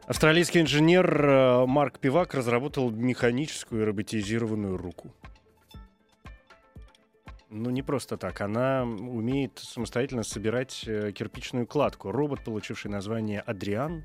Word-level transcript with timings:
Австралийский 0.06 0.60
инженер 0.60 1.26
э, 1.26 1.66
Марк 1.66 2.00
Пивак 2.00 2.34
разработал 2.34 2.92
механическую 2.92 3.86
роботизированную 3.86 4.76
руку. 4.76 5.14
Ну, 7.50 7.70
не 7.70 7.84
просто 7.84 8.18
так. 8.18 8.42
Она 8.42 8.84
умеет 8.84 9.60
самостоятельно 9.60 10.24
собирать 10.24 10.84
э, 10.88 11.14
кирпичную 11.14 11.68
кладку. 11.68 12.12
Робот, 12.12 12.44
получивший 12.44 12.92
название 12.92 13.40
Адриан, 13.40 14.04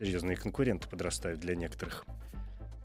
серьезные 0.00 0.36
конкуренты 0.36 0.88
подрастают 0.88 1.38
для 1.38 1.54
некоторых, 1.54 2.04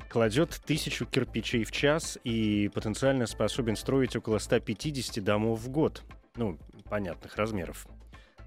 кладет 0.09 0.59
тысячу 0.65 1.05
кирпичей 1.05 1.63
в 1.63 1.71
час 1.71 2.17
и 2.23 2.69
потенциально 2.73 3.25
способен 3.27 3.75
строить 3.75 4.15
около 4.15 4.37
150 4.39 5.23
домов 5.23 5.59
в 5.59 5.69
год. 5.69 6.03
Ну, 6.35 6.57
понятных 6.89 7.35
размеров. 7.35 7.87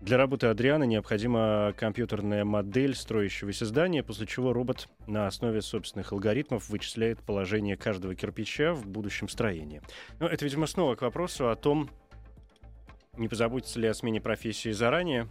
Для 0.01 0.17
работы 0.17 0.47
Адриана 0.47 0.85
необходима 0.85 1.75
компьютерная 1.77 2.47
модель 2.47 2.95
строящегося 2.95 3.67
здания, 3.67 4.03
после 4.03 4.27
чего 4.27 4.55
робот 4.55 4.89
на 5.07 5.27
основе 5.27 5.61
собственных 5.61 6.13
алгоритмов 6.13 6.71
вычисляет 6.71 7.21
положение 7.21 7.77
каждого 7.77 8.15
кирпича 8.15 8.73
в 8.73 8.87
будущем 8.87 9.29
строении. 9.29 9.83
Но 10.19 10.27
это, 10.27 10.47
видимо, 10.47 10.67
снова 10.67 10.95
к 10.95 11.03
вопросу 11.03 11.51
о 11.51 11.55
том, 11.55 11.91
не 13.19 13.29
позаботиться 13.29 13.79
ли 13.79 13.89
о 13.89 13.95
смене 13.95 14.23
профессии 14.23 14.71
заранее, 14.71 15.29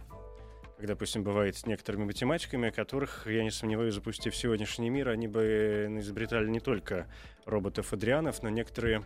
как, 0.80 0.88
допустим, 0.88 1.22
бывает 1.22 1.56
с 1.56 1.66
некоторыми 1.66 2.04
математиками, 2.04 2.70
которых, 2.70 3.26
я 3.26 3.42
не 3.42 3.50
сомневаюсь, 3.50 3.92
запустив 3.92 4.34
сегодняшний 4.34 4.88
мир, 4.88 5.10
они 5.10 5.28
бы 5.28 5.88
изобретали 5.98 6.48
не 6.48 6.58
только 6.58 7.06
роботов-адрианов, 7.44 8.42
но 8.42 8.48
некоторые 8.48 9.02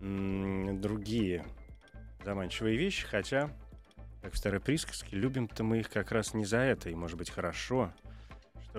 другие 0.00 1.44
заманчивые 2.24 2.76
вещи, 2.76 3.04
хотя, 3.04 3.50
как 4.22 4.34
в 4.34 4.38
старой 4.38 4.60
присказке, 4.60 5.16
любим-то 5.16 5.64
мы 5.64 5.80
их 5.80 5.90
как 5.90 6.12
раз 6.12 6.34
не 6.34 6.44
за 6.44 6.58
это, 6.58 6.88
и, 6.88 6.94
может 6.94 7.18
быть, 7.18 7.30
хорошо, 7.30 7.92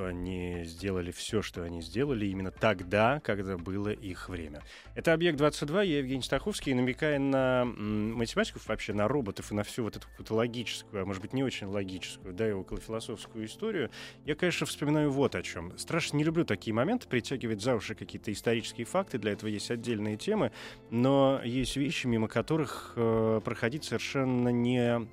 они 0.06 0.64
сделали 0.66 1.12
все, 1.12 1.42
что 1.42 1.64
они 1.64 1.82
сделали 1.82 2.26
именно 2.26 2.52
тогда, 2.52 3.20
когда 3.20 3.58
было 3.58 3.90
их 3.90 4.30
время. 4.30 4.62
Это 4.96 5.14
«Объект-22», 5.14 5.86
я 5.86 5.98
Евгений 6.00 6.22
Стаховский, 6.22 6.74
намекая 6.74 7.20
на 7.20 7.66
математиков, 7.66 8.68
вообще 8.68 8.94
на 8.94 9.08
роботов 9.08 9.52
и 9.52 9.56
на 9.56 9.64
всю 9.64 9.84
вот 9.84 9.98
эту 10.18 10.36
логическую, 10.36 11.04
а 11.04 11.06
может 11.06 11.22
быть, 11.22 11.34
не 11.34 11.44
очень 11.44 11.68
логическую, 11.68 12.34
да, 12.34 12.48
и 12.48 12.52
околофилософскую 12.52 13.46
историю, 13.46 13.90
я, 14.26 14.36
конечно, 14.36 14.66
вспоминаю 14.66 15.12
вот 15.12 15.36
о 15.36 15.42
чем. 15.42 15.78
Страшно 15.78 16.18
не 16.18 16.24
люблю 16.24 16.46
такие 16.46 16.74
моменты, 16.74 17.08
притягивать 17.08 17.62
за 17.62 17.76
уши 17.76 17.96
какие-то 17.96 18.32
исторические 18.32 18.86
факты, 18.86 19.18
для 19.18 19.32
этого 19.34 19.50
есть 19.50 19.72
отдельные 19.72 20.18
темы, 20.18 20.52
но 20.90 21.42
есть 21.44 21.76
вещи, 21.76 22.08
мимо 22.08 22.28
которых 22.28 22.94
э, 22.96 23.42
проходить 23.44 23.84
совершенно 23.84 24.50
не 24.50 25.08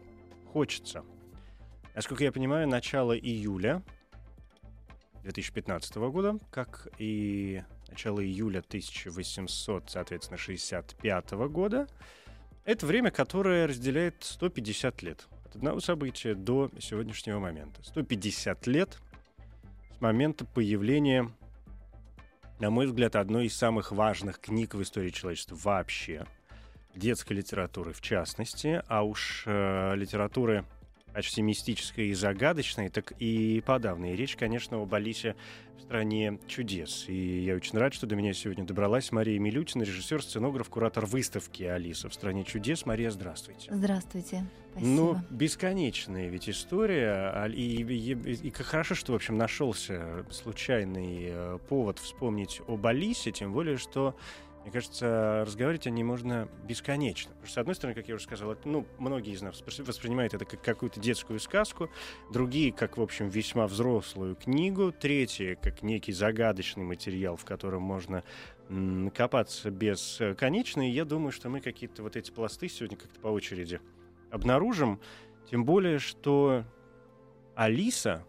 хочется. 0.52 1.04
Насколько 1.94 2.24
я 2.24 2.32
понимаю, 2.32 2.68
начало 2.68 3.16
июля 3.16 3.82
2015 5.26 5.96
года, 5.96 6.38
как 6.50 6.86
и 6.98 7.64
начало 7.88 8.24
июля 8.24 8.60
1800, 8.60 9.90
соответственно, 9.90 10.38
65 10.38 11.32
года, 11.50 11.88
это 12.64 12.86
время, 12.86 13.10
которое 13.10 13.66
разделяет 13.66 14.16
150 14.20 15.02
лет. 15.02 15.26
От 15.44 15.56
одного 15.56 15.80
события 15.80 16.34
до 16.34 16.70
сегодняшнего 16.78 17.40
момента. 17.40 17.82
150 17.82 18.68
лет 18.68 18.98
с 19.96 20.00
момента 20.00 20.44
появления, 20.44 21.28
на 22.60 22.70
мой 22.70 22.86
взгляд, 22.86 23.16
одной 23.16 23.46
из 23.46 23.56
самых 23.56 23.90
важных 23.90 24.38
книг 24.38 24.74
в 24.74 24.82
истории 24.82 25.10
человечества 25.10 25.56
вообще, 25.56 26.24
детской 26.94 27.32
литературы 27.32 27.92
в 27.92 28.00
частности, 28.00 28.80
а 28.86 29.02
уж 29.02 29.42
э, 29.46 29.96
литературы 29.96 30.64
почти 31.16 31.40
мистической 31.40 32.08
и 32.08 32.14
загадочной, 32.14 32.90
так 32.90 33.14
и 33.18 33.62
подавно. 33.64 34.12
И 34.12 34.16
речь, 34.16 34.36
конечно, 34.36 34.82
об 34.82 34.92
Алисе 34.94 35.34
в 35.78 35.80
стране 35.80 36.38
чудес. 36.46 37.06
И 37.08 37.40
я 37.42 37.54
очень 37.56 37.78
рад, 37.78 37.94
что 37.94 38.06
до 38.06 38.16
меня 38.16 38.34
сегодня 38.34 38.64
добралась 38.64 39.10
Мария 39.12 39.38
Милютина, 39.38 39.82
режиссер, 39.84 40.22
сценограф, 40.22 40.68
куратор 40.68 41.06
выставки 41.06 41.62
«Алиса 41.62 42.10
в 42.10 42.14
стране 42.14 42.44
чудес». 42.44 42.84
Мария, 42.84 43.10
здравствуйте. 43.10 43.70
Здравствуйте. 43.72 44.44
Спасибо. 44.72 44.90
Ну, 44.90 45.18
бесконечная 45.30 46.28
ведь 46.28 46.50
история. 46.50 47.46
И, 47.46 47.76
и, 47.82 48.12
и- 48.12 48.48
и 48.48 48.50
хорошо, 48.50 48.94
что, 48.94 49.12
в 49.12 49.14
общем, 49.16 49.38
нашелся 49.38 50.26
случайный 50.30 51.28
э, 51.30 51.58
повод 51.66 51.98
вспомнить 51.98 52.60
об 52.68 52.86
Алисе, 52.86 53.32
тем 53.32 53.54
более, 53.54 53.78
что 53.78 54.14
мне 54.66 54.72
кажется, 54.72 55.44
разговаривать 55.46 55.86
о 55.86 55.90
ней 55.90 56.02
можно 56.02 56.48
бесконечно. 56.66 57.30
Потому 57.34 57.46
что, 57.46 57.54
с 57.54 57.58
одной 57.58 57.74
стороны, 57.76 57.94
как 57.94 58.08
я 58.08 58.16
уже 58.16 58.24
сказал, 58.24 58.50
это, 58.50 58.68
ну, 58.68 58.84
многие 58.98 59.32
из 59.32 59.40
нас 59.40 59.62
воспри- 59.64 59.84
воспринимают 59.84 60.34
это 60.34 60.44
как 60.44 60.60
какую-то 60.60 60.98
детскую 60.98 61.38
сказку, 61.38 61.88
другие 62.32 62.72
как, 62.72 62.96
в 62.96 63.00
общем, 63.00 63.28
весьма 63.28 63.68
взрослую 63.68 64.34
книгу, 64.34 64.90
третьи 64.90 65.56
как 65.62 65.82
некий 65.82 66.10
загадочный 66.10 66.82
материал, 66.82 67.36
в 67.36 67.44
котором 67.44 67.82
можно 67.82 68.24
м, 68.68 69.12
копаться 69.14 69.70
бесконечно. 69.70 70.84
И 70.84 70.90
я 70.90 71.04
думаю, 71.04 71.30
что 71.30 71.48
мы 71.48 71.60
какие-то 71.60 72.02
вот 72.02 72.16
эти 72.16 72.32
пласты 72.32 72.68
сегодня 72.68 72.96
как-то 72.96 73.20
по 73.20 73.28
очереди 73.28 73.80
обнаружим. 74.32 74.98
Тем 75.48 75.64
более, 75.64 76.00
что 76.00 76.64
Алиса 77.54 78.26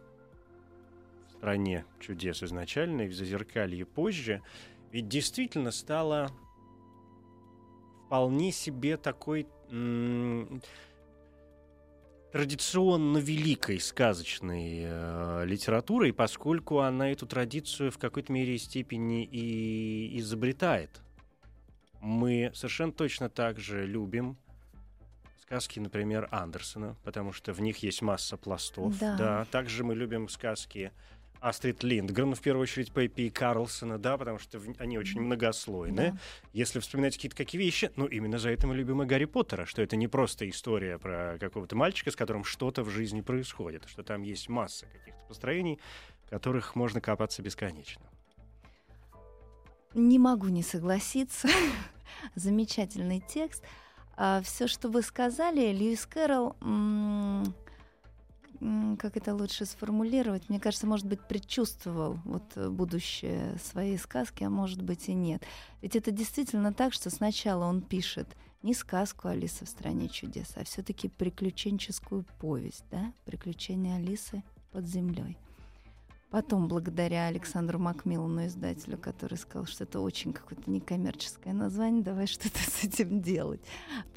в 1.29 1.31
стране 1.31 1.83
чудес 1.99 2.43
изначально 2.43 3.01
и 3.01 3.07
в 3.07 3.15
зазеркалье 3.15 3.87
позже 3.87 4.43
ведь 4.91 5.07
действительно 5.07 5.71
стала 5.71 6.29
вполне 8.05 8.51
себе 8.51 8.97
такой 8.97 9.47
м, 9.69 10.61
традиционно 12.31 13.17
великой 13.17 13.79
сказочной 13.79 14.83
э, 14.85 15.43
литературой, 15.45 16.13
поскольку 16.13 16.79
она 16.79 17.11
эту 17.11 17.25
традицию 17.25 17.91
в 17.91 17.97
какой-то 17.97 18.31
мере 18.31 18.55
и 18.55 18.57
степени 18.57 19.23
и 19.25 20.19
изобретает. 20.19 21.01
Мы 21.99 22.51
совершенно 22.53 22.91
точно 22.91 23.29
так 23.29 23.59
же 23.59 23.85
любим 23.85 24.37
сказки, 25.41 25.79
например, 25.79 26.27
Андерсона, 26.31 26.95
потому 27.03 27.31
что 27.31 27.53
в 27.53 27.61
них 27.61 27.77
есть 27.77 28.01
масса 28.01 28.37
пластов. 28.37 28.97
Да. 28.99 29.45
Также 29.49 29.83
мы 29.83 29.95
любим 29.95 30.27
сказки 30.29 30.91
Астрид 31.39 31.83
Линдгрен, 31.83 32.35
в 32.35 32.41
первую 32.41 32.63
очередь 32.63 32.91
Пеппи 32.91 33.21
и 33.21 33.29
Карлсона, 33.29 33.97
да, 33.97 34.17
потому 34.17 34.39
что 34.39 34.59
они 34.79 34.97
очень 34.97 35.21
многослойны. 35.21 36.11
Да. 36.11 36.17
Если 36.53 36.79
вспоминать 36.79 37.15
какие-то 37.15 37.37
какие 37.37 37.61
вещи, 37.61 37.91
ну, 37.95 38.05
именно 38.05 38.39
за 38.39 38.49
это 38.49 38.67
мы 38.67 38.75
любим 38.75 39.01
и 39.03 39.05
Гарри 39.05 39.25
Поттера, 39.25 39.65
что 39.65 39.81
это 39.81 39.95
не 39.95 40.07
просто 40.07 40.49
история 40.49 40.97
про 40.97 41.37
какого-то 41.39 41.75
мальчика, 41.75 42.11
с 42.11 42.15
которым 42.15 42.43
что-то 42.43 42.83
в 42.83 42.89
жизни 42.89 43.21
происходит, 43.21 43.85
что 43.87 44.03
там 44.03 44.23
есть 44.23 44.49
масса 44.49 44.87
каких-то 44.87 45.23
построений, 45.27 45.79
в 46.25 46.29
которых 46.29 46.75
можно 46.75 47.01
копаться 47.01 47.41
бесконечно. 47.41 48.05
Не 49.93 50.19
могу 50.19 50.47
не 50.47 50.63
согласиться. 50.63 51.47
Замечательный 52.35 53.23
текст. 53.27 53.63
Все, 54.44 54.67
что 54.67 54.89
вы 54.89 55.03
сказали, 55.03 55.71
Льюис 55.71 56.06
Кэрролл, 56.07 56.56
как 59.00 59.18
это 59.18 59.36
лучше 59.36 59.65
сформулировать, 59.65 60.50
мне 60.50 60.59
кажется, 60.59 60.88
может 60.88 61.06
быть, 61.06 61.21
предчувствовал 61.21 62.19
вот 62.25 62.44
э, 62.56 62.69
будущее 62.69 63.57
своей 63.63 63.98
сказки, 63.98 64.44
а 64.44 64.50
может 64.50 64.81
быть 64.81 65.09
и 65.09 65.13
нет. 65.13 65.44
Ведь 65.81 65.95
это 65.95 66.12
действительно 66.12 66.74
так, 66.74 66.94
что 66.94 67.09
сначала 67.09 67.65
он 67.65 67.81
пишет 67.81 68.27
не 68.63 68.74
сказку 68.74 69.27
Алиса 69.27 69.65
в 69.65 69.69
стране 69.69 70.09
чудес, 70.09 70.54
а 70.56 70.63
все-таки 70.63 71.07
приключенческую 71.07 72.25
повесть, 72.39 72.86
да, 72.92 73.13
приключения 73.25 73.98
Алисы 73.98 74.44
под 74.71 74.86
землей. 74.86 75.38
Потом, 76.30 76.68
благодаря 76.68 77.27
Александру 77.27 77.80
Макмиллану, 77.80 78.48
издателю, 78.48 78.98
который 78.98 79.38
сказал, 79.38 79.65
что 79.65 79.86
это 79.86 80.01
очень 80.01 80.33
какое-то 80.33 80.69
некоммерческое 80.69 81.53
название, 81.53 82.03
давай 82.03 82.27
что-то 82.27 82.60
с 82.69 82.83
этим 82.83 83.21
делать, 83.21 83.62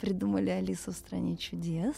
придумали 0.00 0.50
«Алису 0.50 0.90
в 0.90 0.96
стране 0.96 1.36
чудес». 1.36 1.94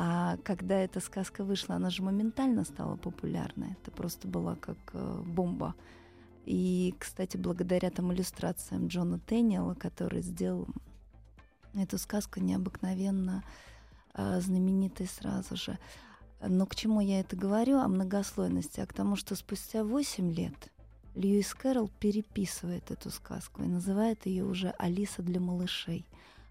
А 0.00 0.36
когда 0.44 0.78
эта 0.78 1.00
сказка 1.00 1.42
вышла, 1.42 1.74
она 1.74 1.90
же 1.90 2.04
моментально 2.04 2.62
стала 2.62 2.94
популярной. 2.94 3.72
Это 3.82 3.90
просто 3.90 4.28
была 4.28 4.54
как 4.54 4.76
э, 4.92 5.22
бомба. 5.26 5.74
И, 6.46 6.94
кстати, 7.00 7.36
благодаря 7.36 7.90
там 7.90 8.12
иллюстрациям 8.12 8.86
Джона 8.86 9.18
Тенниела, 9.18 9.74
который 9.74 10.22
сделал 10.22 10.68
эту 11.74 11.98
сказку 11.98 12.38
необыкновенно 12.38 13.42
э, 14.14 14.40
знаменитой 14.40 15.08
сразу 15.08 15.56
же. 15.56 15.80
Но 16.40 16.64
к 16.66 16.76
чему 16.76 17.00
я 17.00 17.18
это 17.18 17.34
говорю? 17.34 17.78
О 17.78 17.88
многослойности, 17.88 18.78
а 18.78 18.86
к 18.86 18.92
тому, 18.92 19.16
что 19.16 19.34
спустя 19.34 19.82
8 19.82 20.32
лет 20.32 20.70
Льюис 21.16 21.52
Кэрролл 21.54 21.90
переписывает 21.98 22.92
эту 22.92 23.10
сказку 23.10 23.64
и 23.64 23.66
называет 23.66 24.26
ее 24.26 24.44
уже 24.44 24.70
«Алиса 24.78 25.22
для 25.22 25.40
малышей» 25.40 26.06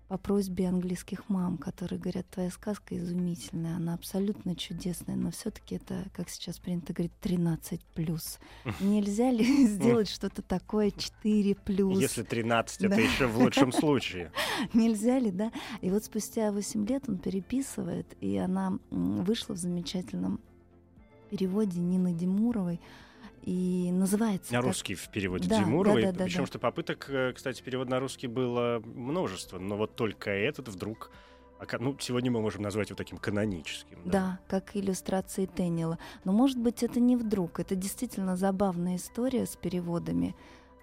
по 0.07 0.18
просьбе 0.18 0.69
английских 0.69 1.27
мам, 1.27 1.57
которые 1.57 2.00
говорят, 2.00 2.27
твоя 2.30 2.50
сказка 2.50 2.98
изумительная, 2.98 3.75
она 3.75 3.94
абсолютно 3.94 4.56
чудесная, 4.56 5.15
но 5.15 5.31
все-таки 5.31 5.75
это, 5.75 6.06
как 6.13 6.30
сейчас 6.30 6.59
принято 6.59 6.94
говорить, 6.94 7.12
13 7.21 7.81
плюс. 7.94 8.39
Нельзя 8.80 9.31
ли 9.31 9.44
сделать 9.68 10.09
что-то 10.09 10.42
такое 10.42 10.92
4 10.92 11.56
плюс? 11.56 12.00
Если 12.00 12.24
13, 12.24 12.83
это 12.83 13.01
еще 13.01 13.27
в 13.27 13.38
лучшем 13.38 13.71
случае. 13.74 14.31
Нельзя 14.74 15.19
ли, 15.19 15.31
да? 15.31 15.51
И 15.81 15.89
вот 15.89 16.06
спустя 16.06 16.51
8 16.51 16.88
лет 16.88 17.04
он 17.07 17.18
переписывает, 17.18 18.15
и 18.21 18.38
она 18.38 18.80
вышла 18.89 19.54
в 19.54 19.57
замечательном 19.57 20.39
переводе 21.30 21.80
Нины 21.81 22.13
Демуровой 22.13 22.80
и 23.44 23.92
называется. 23.92 24.54
На 24.54 24.62
русский 24.62 24.95
в 24.95 25.10
переводе 25.10 25.48
да, 25.48 25.60
Тимуровой. 25.60 26.04
Да, 26.04 26.12
да, 26.12 26.25
Причем, 26.25 26.42
да. 26.42 26.48
что 26.48 26.60
попыток, 26.60 27.07
э, 27.10 27.34
кстати, 27.34 27.62
перевод 27.62 27.89
на 27.89 28.00
русский 28.00 28.28
было 28.28 28.81
множество, 28.84 29.60
но 29.60 29.78
вот 29.78 29.95
только 29.95 30.30
этот 30.31 30.68
вдруг 30.68 31.12
ну, 31.80 31.95
сегодня 32.00 32.31
мы 32.31 32.42
можем 32.42 32.62
назвать 32.62 32.89
его 32.89 32.98
таким 32.98 33.18
каноническим. 33.18 34.00
Да, 34.06 34.12
да 34.12 34.39
как 34.48 34.75
иллюстрации 34.75 35.45
Теннила. 35.45 35.98
Но, 36.24 36.31
может 36.31 36.60
быть, 36.60 36.84
это 36.84 37.00
не 37.00 37.16
вдруг. 37.16 37.60
Это 37.60 37.75
действительно 37.75 38.36
забавная 38.36 38.98
история 38.98 39.45
с 39.45 39.56
переводами. 39.56 40.36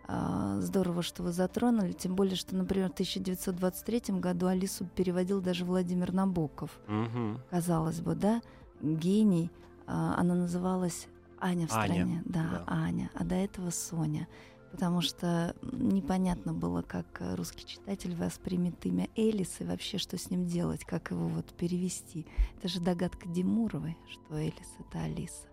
А, 0.06 0.60
здорово, 0.60 1.02
что 1.02 1.22
вы 1.22 1.32
затронули. 1.32 1.92
Тем 1.92 2.14
более, 2.14 2.36
что, 2.36 2.56
например, 2.56 2.90
в 2.90 2.94
1923 2.94 4.18
году 4.18 4.46
Алису 4.46 4.86
переводил 4.96 5.40
даже 5.40 5.64
Владимир 5.64 6.12
Набоков. 6.12 6.70
Угу. 6.88 7.40
Казалось 7.50 8.00
бы, 8.00 8.14
да? 8.14 8.42
Гений. 8.80 9.50
А, 9.86 10.16
она 10.18 10.34
называлась 10.34 11.06
Аня 11.44 11.66
в 11.66 11.70
стране, 11.70 12.02
Аня. 12.02 12.22
Да, 12.24 12.42
да, 12.42 12.64
Аня. 12.66 13.10
А 13.14 13.24
до 13.24 13.34
этого 13.34 13.70
Соня. 13.70 14.28
Потому 14.72 15.02
что 15.02 15.54
непонятно 15.62 16.52
было, 16.52 16.82
как 16.82 17.06
э, 17.20 17.34
русский 17.36 17.64
читатель 17.64 18.16
воспримет 18.16 18.84
имя 18.86 19.08
Элис 19.14 19.60
и 19.60 19.64
вообще, 19.64 19.98
что 19.98 20.18
с 20.18 20.30
ним 20.30 20.46
делать, 20.46 20.84
как 20.84 21.10
его 21.10 21.28
вот 21.28 21.54
перевести. 21.54 22.26
Это 22.56 22.68
же 22.68 22.80
догадка 22.80 23.28
Димуровой, 23.28 23.96
что 24.10 24.36
Элис— 24.36 24.68
это 24.80 25.02
Алиса. 25.02 25.46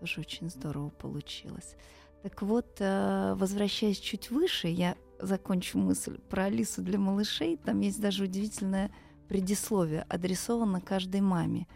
Тоже 0.00 0.22
очень 0.22 0.50
здорово 0.50 0.88
получилось. 0.88 1.76
Так 2.22 2.42
вот, 2.42 2.78
э, 2.80 3.34
возвращаясь 3.36 3.98
чуть 3.98 4.30
выше, 4.30 4.68
я 4.68 4.96
закончу 5.20 5.78
мысль 5.78 6.18
про 6.18 6.44
Алису 6.44 6.82
для 6.82 6.98
малышей. 6.98 7.58
Там 7.58 7.80
есть 7.80 8.00
даже 8.00 8.24
удивительное 8.24 8.90
предисловие, 9.28 10.06
адресовано 10.08 10.80
каждой 10.80 11.20
маме. 11.20 11.68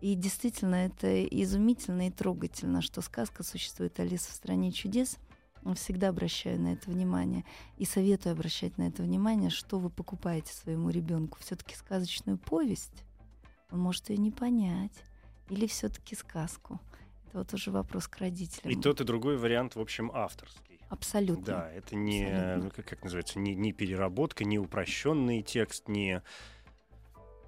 И 0.00 0.14
действительно, 0.14 0.74
это 0.74 1.24
изумительно 1.24 2.08
и 2.08 2.10
трогательно, 2.10 2.82
что 2.82 3.00
сказка 3.00 3.42
существует 3.42 3.98
«Алиса 4.00 4.30
в 4.30 4.34
стране 4.34 4.72
чудес». 4.72 5.18
Всегда 5.76 6.10
обращаю 6.10 6.60
на 6.60 6.74
это 6.74 6.90
внимание 6.90 7.44
и 7.78 7.86
советую 7.86 8.34
обращать 8.34 8.76
на 8.76 8.88
это 8.88 9.02
внимание, 9.02 9.48
что 9.48 9.78
вы 9.78 9.88
покупаете 9.88 10.52
своему 10.52 10.90
ребенку. 10.90 11.38
Все-таки 11.40 11.74
сказочную 11.74 12.36
повесть, 12.36 13.02
он 13.70 13.78
может 13.78 14.10
ее 14.10 14.18
не 14.18 14.30
понять, 14.30 14.92
или 15.48 15.66
все-таки 15.66 16.14
сказку. 16.14 16.80
Это 17.26 17.38
вот 17.38 17.54
уже 17.54 17.70
вопрос 17.70 18.08
к 18.08 18.18
родителям. 18.18 18.70
И 18.70 18.80
тот 18.80 19.00
и 19.00 19.04
другой 19.04 19.38
вариант, 19.38 19.74
в 19.74 19.80
общем, 19.80 20.10
авторский. 20.12 20.80
Абсолютно. 20.90 21.44
Да, 21.44 21.72
это 21.72 21.96
не, 21.96 22.26
Абсолютно. 22.26 22.70
как, 22.70 22.86
как 22.86 23.02
называется, 23.02 23.38
не, 23.38 23.54
не 23.54 23.72
переработка, 23.72 24.44
не 24.44 24.58
упрощенный 24.58 25.42
текст, 25.42 25.88
не 25.88 26.22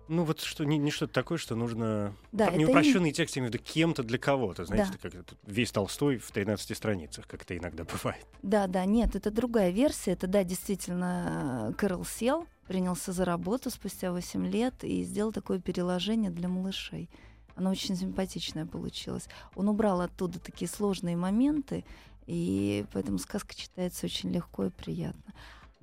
ну 0.08 0.24
вот 0.24 0.40
что 0.40 0.64
не, 0.64 0.78
не 0.78 0.90
что-то 0.90 1.12
такое, 1.12 1.38
что 1.38 1.54
нужно... 1.54 2.14
Да, 2.32 2.50
не 2.50 2.64
упрощенный 2.64 3.10
не... 3.10 3.12
текст, 3.12 3.36
я 3.36 3.40
имею 3.40 3.50
в 3.50 3.54
виду 3.54 3.64
кем-то 3.64 4.02
для 4.02 4.18
кого-то. 4.18 4.64
Знаете, 4.64 4.92
да. 5.02 5.10
как 5.10 5.24
весь 5.46 5.72
Толстой 5.72 6.18
в 6.18 6.30
13 6.30 6.76
страницах, 6.76 7.26
как 7.26 7.42
это 7.42 7.56
иногда 7.56 7.84
бывает. 7.92 8.24
Да, 8.42 8.66
да, 8.66 8.84
нет, 8.84 9.16
это 9.16 9.30
другая 9.30 9.70
версия. 9.70 10.12
Это, 10.12 10.26
да, 10.26 10.44
действительно, 10.44 11.74
Кэрол 11.78 12.04
сел, 12.04 12.46
принялся 12.66 13.12
за 13.12 13.24
работу 13.24 13.70
спустя 13.70 14.12
8 14.12 14.46
лет 14.46 14.84
и 14.84 15.02
сделал 15.02 15.32
такое 15.32 15.58
переложение 15.58 16.30
для 16.30 16.48
малышей. 16.48 17.10
Оно 17.56 17.70
очень 17.70 17.96
симпатичное 17.96 18.66
получилось. 18.66 19.28
Он 19.54 19.68
убрал 19.68 20.02
оттуда 20.02 20.38
такие 20.38 20.68
сложные 20.68 21.16
моменты, 21.16 21.84
и 22.26 22.84
поэтому 22.92 23.18
сказка 23.18 23.54
читается 23.54 24.06
очень 24.06 24.30
легко 24.30 24.66
и 24.66 24.70
приятно. 24.70 25.32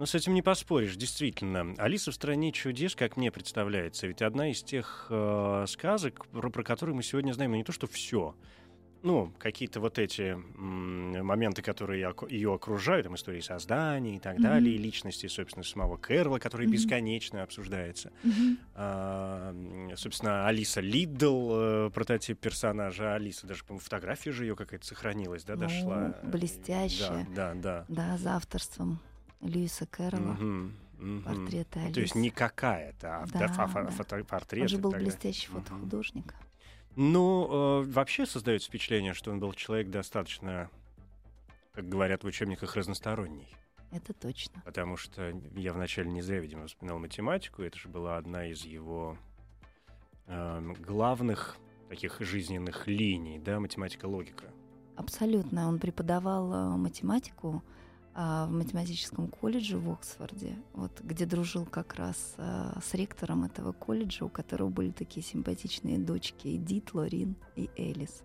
Ну, 0.03 0.07
с 0.07 0.15
этим 0.15 0.33
не 0.33 0.41
поспоришь, 0.41 0.97
действительно. 0.97 1.75
«Алиса 1.77 2.11
в 2.11 2.13
стране 2.13 2.51
чудес», 2.51 2.93
как 2.93 3.15
мне 3.15 3.31
представляется, 3.31 4.05
ведь 4.05 4.21
одна 4.21 4.51
из 4.51 4.61
тех 4.61 5.07
э, 5.09 5.63
сказок, 5.69 6.27
про, 6.27 6.49
про 6.49 6.61
которые 6.61 6.93
мы 6.93 7.03
сегодня 7.03 7.31
знаем, 7.31 7.53
не 7.53 7.63
то 7.63 7.71
что 7.71 7.87
все, 7.87 8.35
ну, 9.01 9.31
какие-то 9.39 9.79
вот 9.79 9.99
эти 9.99 10.37
моменты, 10.57 11.61
которые 11.61 12.13
ее 12.27 12.53
окружают, 12.53 13.05
там, 13.05 13.15
истории 13.15 13.39
создания 13.39 14.17
и 14.17 14.19
так 14.19 14.39
mm-hmm. 14.39 14.41
далее, 14.41 14.75
и 14.75 14.77
личности, 14.77 15.27
собственно, 15.27 15.63
самого 15.63 15.95
Кэрла, 15.95 16.37
который 16.37 16.67
mm-hmm. 16.67 16.71
бесконечно 16.71 17.41
обсуждается. 17.41 18.11
Mm-hmm. 18.25 18.57
А, 18.75 19.95
собственно, 19.95 20.45
Алиса 20.45 20.81
Лидл, 20.81 21.51
э, 21.53 21.89
прототип 21.93 22.39
персонажа 22.39 23.15
Алисы, 23.15 23.47
даже, 23.47 23.63
по-моему, 23.63 23.79
фотография 23.79 24.33
же 24.33 24.43
ее 24.43 24.57
какая-то 24.57 24.85
сохранилась, 24.85 25.45
да, 25.45 25.55
дошла. 25.55 26.13
Ну, 26.21 26.29
блестящая. 26.29 27.25
Да, 27.33 27.53
да, 27.53 27.85
да. 27.85 27.85
Да, 27.87 28.17
за 28.17 28.35
авторством 28.35 28.99
Льюиса 29.43 29.85
Кэрролла. 29.85 30.33
Угу. 30.33 30.71
Угу. 31.03 31.21
Портреты 31.21 31.79
Алисы. 31.79 31.93
То 31.93 32.01
есть 32.01 32.15
не 32.15 32.29
какая-то, 32.29 33.23
а 33.23 33.25
да, 33.27 33.47
фото- 33.47 33.83
да. 33.83 33.89
фотопортрет. 33.89 34.63
Он 34.63 34.67
же 34.67 34.77
был 34.77 34.91
блестящий 34.91 35.47
фотохудожник. 35.47 36.33
Ну, 36.95 37.81
э, 37.81 37.91
вообще 37.91 38.25
создается 38.25 38.69
впечатление, 38.69 39.13
что 39.13 39.31
он 39.31 39.39
был 39.39 39.53
человек 39.53 39.89
достаточно, 39.89 40.69
как 41.73 41.89
говорят 41.89 42.23
в 42.23 42.27
учебниках, 42.27 42.75
разносторонний. 42.75 43.49
Это 43.91 44.13
точно. 44.13 44.61
Потому 44.65 44.95
что 44.97 45.33
я 45.55 45.73
вначале 45.73 46.09
не 46.09 46.21
зря, 46.21 46.39
видимо, 46.39 46.67
вспоминал 46.67 46.99
математику. 46.99 47.63
Это 47.63 47.77
же 47.77 47.89
была 47.89 48.17
одна 48.17 48.45
из 48.45 48.63
его 48.63 49.17
э, 50.27 50.73
главных 50.79 51.57
таких 51.89 52.21
жизненных 52.21 52.87
линий, 52.87 53.39
да, 53.39 53.59
математика-логика. 53.59 54.45
Абсолютно. 54.95 55.67
Он 55.67 55.79
преподавал 55.79 56.53
э, 56.53 56.77
математику 56.77 57.63
а, 57.65 57.72
в 58.15 58.51
математическом 58.51 59.27
колледже 59.27 59.77
в 59.77 59.91
Оксфорде, 59.91 60.55
вот, 60.73 60.91
где 61.01 61.25
дружил 61.25 61.65
как 61.65 61.95
раз 61.95 62.35
а, 62.37 62.79
с 62.83 62.93
ректором 62.93 63.43
этого 63.43 63.71
колледжа, 63.71 64.25
у 64.25 64.29
которого 64.29 64.69
были 64.69 64.91
такие 64.91 65.25
симпатичные 65.25 65.97
дочки 65.97 66.55
Эдит, 66.55 66.93
Лорин 66.93 67.35
и 67.55 67.69
Элис. 67.75 68.21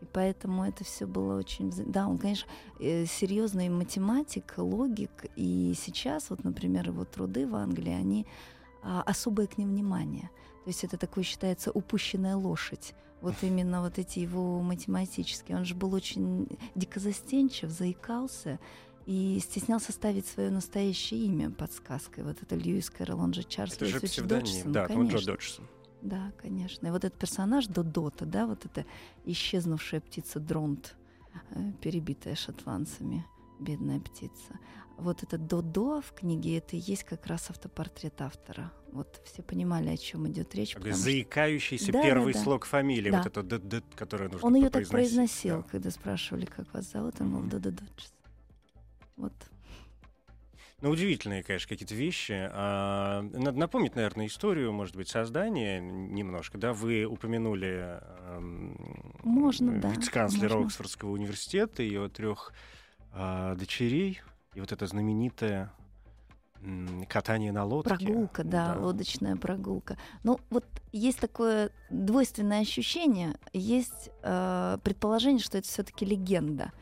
И 0.00 0.06
поэтому 0.12 0.64
это 0.64 0.84
все 0.84 1.06
было 1.06 1.38
очень... 1.38 1.72
Да, 1.90 2.06
он, 2.06 2.18
конечно, 2.18 2.48
э, 2.80 3.06
серьезный 3.06 3.68
математик, 3.68 4.54
логик. 4.56 5.26
И 5.36 5.74
сейчас, 5.76 6.30
вот, 6.30 6.44
например, 6.44 6.88
его 6.88 7.04
труды 7.04 7.46
в 7.46 7.54
Англии, 7.54 7.92
они 7.92 8.26
а, 8.82 9.02
особое 9.02 9.46
к 9.46 9.58
ним 9.58 9.70
внимание. 9.70 10.30
То 10.64 10.70
есть 10.70 10.84
это 10.84 10.96
такое 10.96 11.24
считается 11.24 11.70
упущенная 11.70 12.36
лошадь. 12.36 12.94
Вот 13.20 13.34
именно 13.42 13.82
вот 13.82 13.98
эти 13.98 14.20
его 14.20 14.60
математические. 14.60 15.56
Он 15.58 15.64
же 15.64 15.74
был 15.74 15.92
очень 15.92 16.46
дико 16.74 17.00
застенчив, 17.00 17.70
заикался 17.70 18.60
и 19.08 19.40
стеснялся 19.40 19.90
ставить 19.90 20.26
свое 20.26 20.50
настоящее 20.50 21.20
имя 21.20 21.50
под 21.50 21.72
сказкой. 21.72 22.24
Вот 22.24 22.42
это 22.42 22.54
Льюис 22.54 22.90
Кэрролл, 22.90 23.20
он 23.20 23.32
же 23.32 23.42
Чарльз 23.42 23.76
это 23.76 23.86
же 23.86 24.00
псевдоним, 24.00 24.44
Доджсон. 24.44 24.72
Да, 24.72 24.86
конечно. 24.86 25.00
он 25.00 25.08
Джо 25.08 25.26
Доджсон. 25.26 25.64
Да, 26.02 26.32
конечно. 26.36 26.86
И 26.86 26.90
вот 26.90 27.04
этот 27.04 27.18
персонаж 27.18 27.68
Додота, 27.68 28.26
да, 28.26 28.46
вот 28.46 28.66
эта 28.66 28.84
исчезнувшая 29.24 30.02
птица 30.02 30.40
Дронт, 30.40 30.94
э, 31.52 31.72
перебитая 31.80 32.34
шотландцами, 32.34 33.24
бедная 33.58 33.98
птица. 33.98 34.60
Вот 34.98 35.22
этот 35.22 35.46
Додо 35.46 36.02
в 36.02 36.12
книге, 36.12 36.58
это 36.58 36.76
и 36.76 36.78
есть 36.78 37.04
как 37.04 37.26
раз 37.28 37.48
автопортрет 37.48 38.20
автора. 38.20 38.70
Вот 38.92 39.22
все 39.24 39.42
понимали, 39.42 39.88
о 39.88 39.96
чем 39.96 40.28
идет 40.28 40.54
речь. 40.54 40.74
Такой 40.74 40.92
заикающийся 40.92 41.92
да, 41.92 42.02
первый 42.02 42.34
да, 42.34 42.40
да. 42.40 42.44
слог 42.44 42.66
фамилии, 42.66 43.10
да. 43.10 43.18
вот 43.22 43.26
это 43.26 43.42
д, 43.42 43.58
д, 43.58 43.82
который 43.94 44.28
нужно 44.28 44.46
Он 44.46 44.54
ее 44.54 44.68
так 44.68 44.86
произносил, 44.86 45.62
да. 45.62 45.68
когда 45.70 45.90
спрашивали, 45.90 46.44
как 46.44 46.74
вас 46.74 46.90
зовут, 46.92 47.14
он 47.20 47.32
был 47.32 47.42
Додо 47.44 47.70
Доджсон. 47.70 48.17
Вот. 49.18 49.32
Ну, 50.80 50.90
удивительные, 50.90 51.42
конечно, 51.42 51.68
какие-то 51.68 51.96
вещи. 51.96 52.48
А, 52.52 53.22
надо 53.22 53.58
напомнить, 53.58 53.96
наверное, 53.96 54.26
историю, 54.26 54.72
может 54.72 54.94
быть, 54.94 55.08
создания 55.08 55.80
немножко. 55.80 56.56
Да, 56.56 56.72
вы 56.72 57.04
упомянули 57.04 58.00
можно, 59.24 59.72
э, 59.72 59.80
да, 59.80 59.90
вице-канцлера 59.90 60.54
можно. 60.54 60.66
Оксфордского 60.66 61.10
университета, 61.10 61.82
ее 61.82 62.08
трех 62.08 62.52
а, 63.12 63.56
дочерей, 63.56 64.20
и 64.54 64.60
вот 64.60 64.70
это 64.70 64.86
знаменитое 64.86 65.72
катание 67.08 67.52
на 67.52 67.64
лодке. 67.64 67.96
Прогулка, 67.96 68.44
да, 68.44 68.74
да, 68.74 68.80
лодочная 68.80 69.36
прогулка. 69.36 69.96
Ну, 70.24 70.40
вот 70.50 70.64
есть 70.92 71.20
такое 71.20 71.70
двойственное 71.90 72.60
ощущение, 72.60 73.36
есть 73.52 74.10
э, 74.22 74.78
предположение, 74.82 75.40
что 75.40 75.58
это 75.58 75.68
все-таки 75.68 76.04
легенда. 76.04 76.72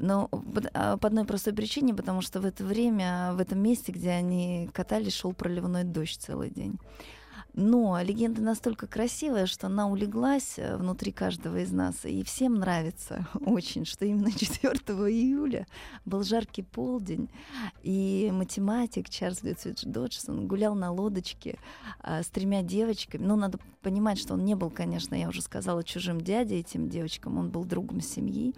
Но 0.00 0.28
по 0.28 1.06
одной 1.06 1.24
простой 1.24 1.52
причине, 1.52 1.94
потому 1.94 2.22
что 2.22 2.40
в 2.40 2.46
это 2.46 2.64
время, 2.64 3.32
в 3.34 3.40
этом 3.40 3.60
месте, 3.60 3.92
где 3.92 4.10
они 4.10 4.70
катались, 4.72 5.14
шел 5.14 5.32
проливной 5.32 5.84
дождь 5.84 6.20
целый 6.20 6.50
день. 6.50 6.78
Но 7.52 8.00
легенда 8.00 8.42
настолько 8.42 8.86
красивая, 8.86 9.46
что 9.46 9.66
она 9.66 9.88
улеглась 9.88 10.54
э, 10.56 10.76
внутри 10.76 11.10
каждого 11.10 11.56
из 11.58 11.72
нас, 11.72 12.04
и 12.04 12.22
всем 12.22 12.54
нравится 12.54 13.26
очень, 13.44 13.84
что 13.84 14.04
именно 14.04 14.30
4 14.38 14.72
июля 15.10 15.66
был 16.04 16.22
жаркий 16.22 16.62
полдень, 16.62 17.28
и 17.82 18.30
математик 18.32 19.10
Чарльз 19.10 19.42
Лютвидж 19.42 19.82
Доджсон 19.84 20.46
гулял 20.46 20.74
на 20.74 20.92
лодочке 20.92 21.58
а, 22.00 22.22
с 22.22 22.28
тремя 22.28 22.62
девочками. 22.62 23.24
Ну, 23.24 23.36
надо 23.36 23.58
понимать, 23.82 24.18
что 24.18 24.34
он 24.34 24.44
не 24.44 24.54
был, 24.54 24.70
конечно, 24.70 25.14
я 25.14 25.28
уже 25.28 25.42
сказала, 25.42 25.82
чужим 25.82 26.20
дядей 26.20 26.60
этим 26.60 26.88
девочкам, 26.88 27.36
он 27.36 27.50
был 27.50 27.64
другом 27.64 28.00
семьи. 28.00 28.54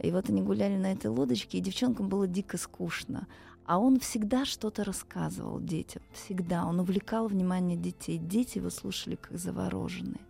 И 0.00 0.10
вот 0.10 0.28
они 0.30 0.42
гуляли 0.42 0.76
на 0.76 0.92
этой 0.92 1.08
лодочке, 1.08 1.58
и 1.58 1.60
девчонкам 1.60 2.08
было 2.08 2.26
дико 2.26 2.56
скучно. 2.56 3.26
А 3.64 3.78
он 3.78 4.00
всегда 4.00 4.44
что-то 4.44 4.84
рассказывал 4.84 5.60
детям, 5.60 6.02
всегда. 6.12 6.66
Он 6.66 6.80
увлекал 6.80 7.28
внимание 7.28 7.76
детей. 7.76 8.16
Дети 8.16 8.58
его 8.58 8.70
слушали 8.70 9.16
как 9.16 9.38
завороженные. 9.38 10.20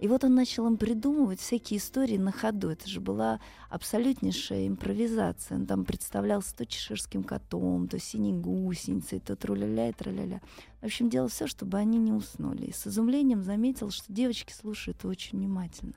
И 0.00 0.06
вот 0.06 0.22
он 0.22 0.34
начал 0.34 0.66
им 0.66 0.76
придумывать 0.76 1.40
всякие 1.40 1.78
истории 1.78 2.16
на 2.16 2.30
ходу. 2.30 2.70
Это 2.70 2.88
же 2.88 3.00
была 3.00 3.40
абсолютнейшая 3.68 4.68
импровизация. 4.68 5.58
Он 5.58 5.66
там 5.66 5.84
представлялся 5.84 6.56
то 6.56 6.64
чеширским 6.64 7.24
котом, 7.24 7.88
то 7.88 7.98
синей 7.98 8.32
гусеницей, 8.32 9.18
то 9.18 9.34
труля-ля 9.34 9.88
и 9.88 9.92
траля-ля. 9.92 10.40
В 10.80 10.84
общем, 10.84 11.10
делал 11.10 11.28
все, 11.28 11.48
чтобы 11.48 11.78
они 11.78 11.98
не 11.98 12.12
уснули. 12.12 12.66
И 12.66 12.72
с 12.72 12.86
изумлением 12.86 13.42
заметил, 13.42 13.90
что 13.90 14.12
девочки 14.12 14.52
слушают 14.52 15.04
очень 15.04 15.38
внимательно. 15.38 15.94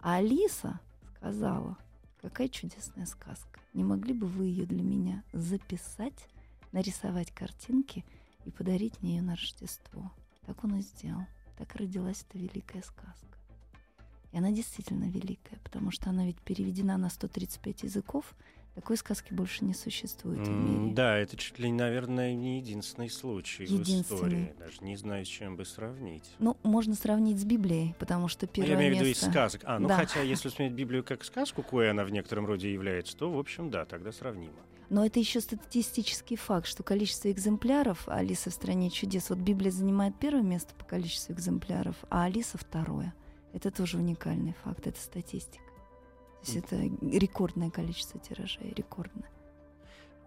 А 0.00 0.16
Алиса 0.16 0.80
сказала, 1.16 1.78
какая 2.28 2.48
чудесная 2.48 3.06
сказка. 3.06 3.60
Не 3.72 3.84
могли 3.84 4.12
бы 4.12 4.26
вы 4.26 4.46
ее 4.46 4.66
для 4.66 4.82
меня 4.82 5.22
записать, 5.32 6.28
нарисовать 6.72 7.30
картинки 7.30 8.04
и 8.44 8.50
подарить 8.50 9.00
мне 9.00 9.16
ее 9.16 9.22
на 9.22 9.36
Рождество? 9.36 10.10
Так 10.44 10.64
он 10.64 10.74
и 10.74 10.80
сделал. 10.80 11.24
Так 11.56 11.76
родилась 11.76 12.24
эта 12.28 12.38
великая 12.38 12.82
сказка. 12.82 13.38
И 14.32 14.38
она 14.38 14.50
действительно 14.50 15.04
великая, 15.04 15.60
потому 15.62 15.92
что 15.92 16.10
она 16.10 16.26
ведь 16.26 16.40
переведена 16.40 16.98
на 16.98 17.10
135 17.10 17.84
языков, 17.84 18.34
такой 18.76 18.98
сказки 18.98 19.32
больше 19.32 19.64
не 19.64 19.72
существует 19.72 20.46
в 20.46 20.50
мире. 20.50 20.92
Да, 20.92 21.16
это 21.16 21.34
чуть 21.38 21.58
ли, 21.58 21.72
наверное, 21.72 22.34
не 22.34 22.58
единственный 22.58 23.08
случай 23.08 23.62
единственный. 23.62 24.02
в 24.02 24.12
истории. 24.12 24.54
Даже 24.58 24.76
не 24.82 24.96
знаю, 24.96 25.24
с 25.24 25.28
чем 25.28 25.56
бы 25.56 25.64
сравнить. 25.64 26.30
Ну, 26.38 26.58
можно 26.62 26.94
сравнить 26.94 27.40
с 27.40 27.44
Библией, 27.44 27.94
потому 27.98 28.28
что 28.28 28.46
первое 28.46 28.72
Я 28.72 28.76
имею 28.76 28.90
место... 28.90 29.04
в 29.04 29.08
виду 29.08 29.18
из 29.18 29.30
сказок. 29.30 29.62
А, 29.64 29.78
ну 29.78 29.88
да. 29.88 29.96
хотя, 29.96 30.20
если 30.20 30.50
смотреть 30.50 30.72
Библию 30.74 31.02
как 31.02 31.24
сказку, 31.24 31.62
кое 31.62 31.90
она 31.90 32.04
в 32.04 32.10
некотором 32.10 32.44
роде 32.44 32.70
является, 32.70 33.16
то, 33.16 33.30
в 33.30 33.38
общем, 33.38 33.70
да, 33.70 33.86
тогда 33.86 34.12
сравнимо. 34.12 34.52
Но 34.90 35.06
это 35.06 35.18
еще 35.18 35.40
статистический 35.40 36.36
факт, 36.36 36.66
что 36.66 36.82
количество 36.82 37.32
экземпляров 37.32 38.06
Алиса 38.10 38.50
в 38.50 38.52
стране 38.52 38.90
чудес. 38.90 39.30
Вот 39.30 39.38
Библия 39.38 39.70
занимает 39.70 40.18
первое 40.20 40.42
место 40.42 40.74
по 40.74 40.84
количеству 40.84 41.32
экземпляров, 41.32 41.96
а 42.10 42.24
Алиса 42.24 42.58
второе. 42.58 43.14
Это 43.54 43.70
тоже 43.70 43.96
уникальный 43.96 44.54
факт, 44.64 44.86
это 44.86 45.00
статистика. 45.00 45.64
То 46.42 46.52
есть 46.52 46.56
это 46.56 46.76
рекордное 47.02 47.70
количество 47.70 48.20
тиражей, 48.20 48.72
рекордное. 48.76 49.28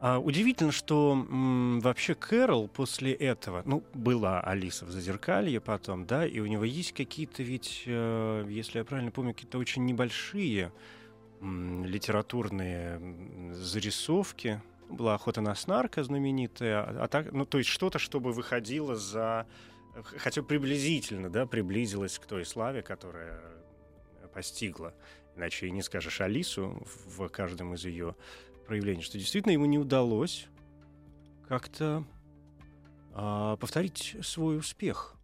А, 0.01 0.17
удивительно, 0.17 0.71
что 0.71 1.11
м, 1.29 1.81
вообще 1.81 2.15
Кэрол 2.15 2.69
после 2.69 3.11
этого, 3.11 3.63
ну, 3.65 3.83
была 3.93 4.39
Алиса 4.39 4.85
в 4.85 4.91
Зазеркалье 4.91 5.59
потом, 5.59 6.05
да, 6.05 6.25
и 6.25 6.39
у 6.39 6.45
него 6.45 6.63
есть 6.63 6.93
какие-то 6.93 7.43
ведь, 7.43 7.83
э, 7.85 8.45
если 8.47 8.79
я 8.79 8.85
правильно 8.85 9.11
помню, 9.11 9.33
какие-то 9.33 9.57
очень 9.57 9.85
небольшие 9.85 10.71
м, 11.41 11.85
литературные 11.85 12.99
зарисовки. 13.53 14.61
Была 14.89 15.15
охота 15.15 15.41
на 15.41 15.53
снарка 15.53 16.03
знаменитая, 16.03 16.81
а, 16.81 17.03
а 17.03 17.07
так, 17.07 17.33
ну, 17.33 17.45
то 17.45 17.57
есть 17.57 17.69
что-то, 17.69 17.99
чтобы 17.99 18.31
выходило 18.31 18.95
за, 18.95 19.47
хотя 20.17 20.43
приблизительно, 20.43 21.29
да, 21.29 21.45
приблизилось 21.45 22.19
к 22.19 22.25
той 22.25 22.45
славе, 22.45 22.81
которая 22.81 23.41
постигла 24.33 24.93
иначе 25.39 25.67
и 25.67 25.71
не 25.71 25.81
скажешь 25.81 26.21
Алису 26.21 26.83
в 27.07 27.27
каждом 27.29 27.73
из 27.73 27.85
ее 27.85 28.15
проявлений, 28.67 29.01
что 29.01 29.17
действительно 29.17 29.53
ему 29.53 29.65
не 29.65 29.79
удалось 29.79 30.47
как-то 31.47 32.03
а, 33.13 33.55
повторить 33.57 34.17
свой 34.21 34.57
успех. 34.57 35.15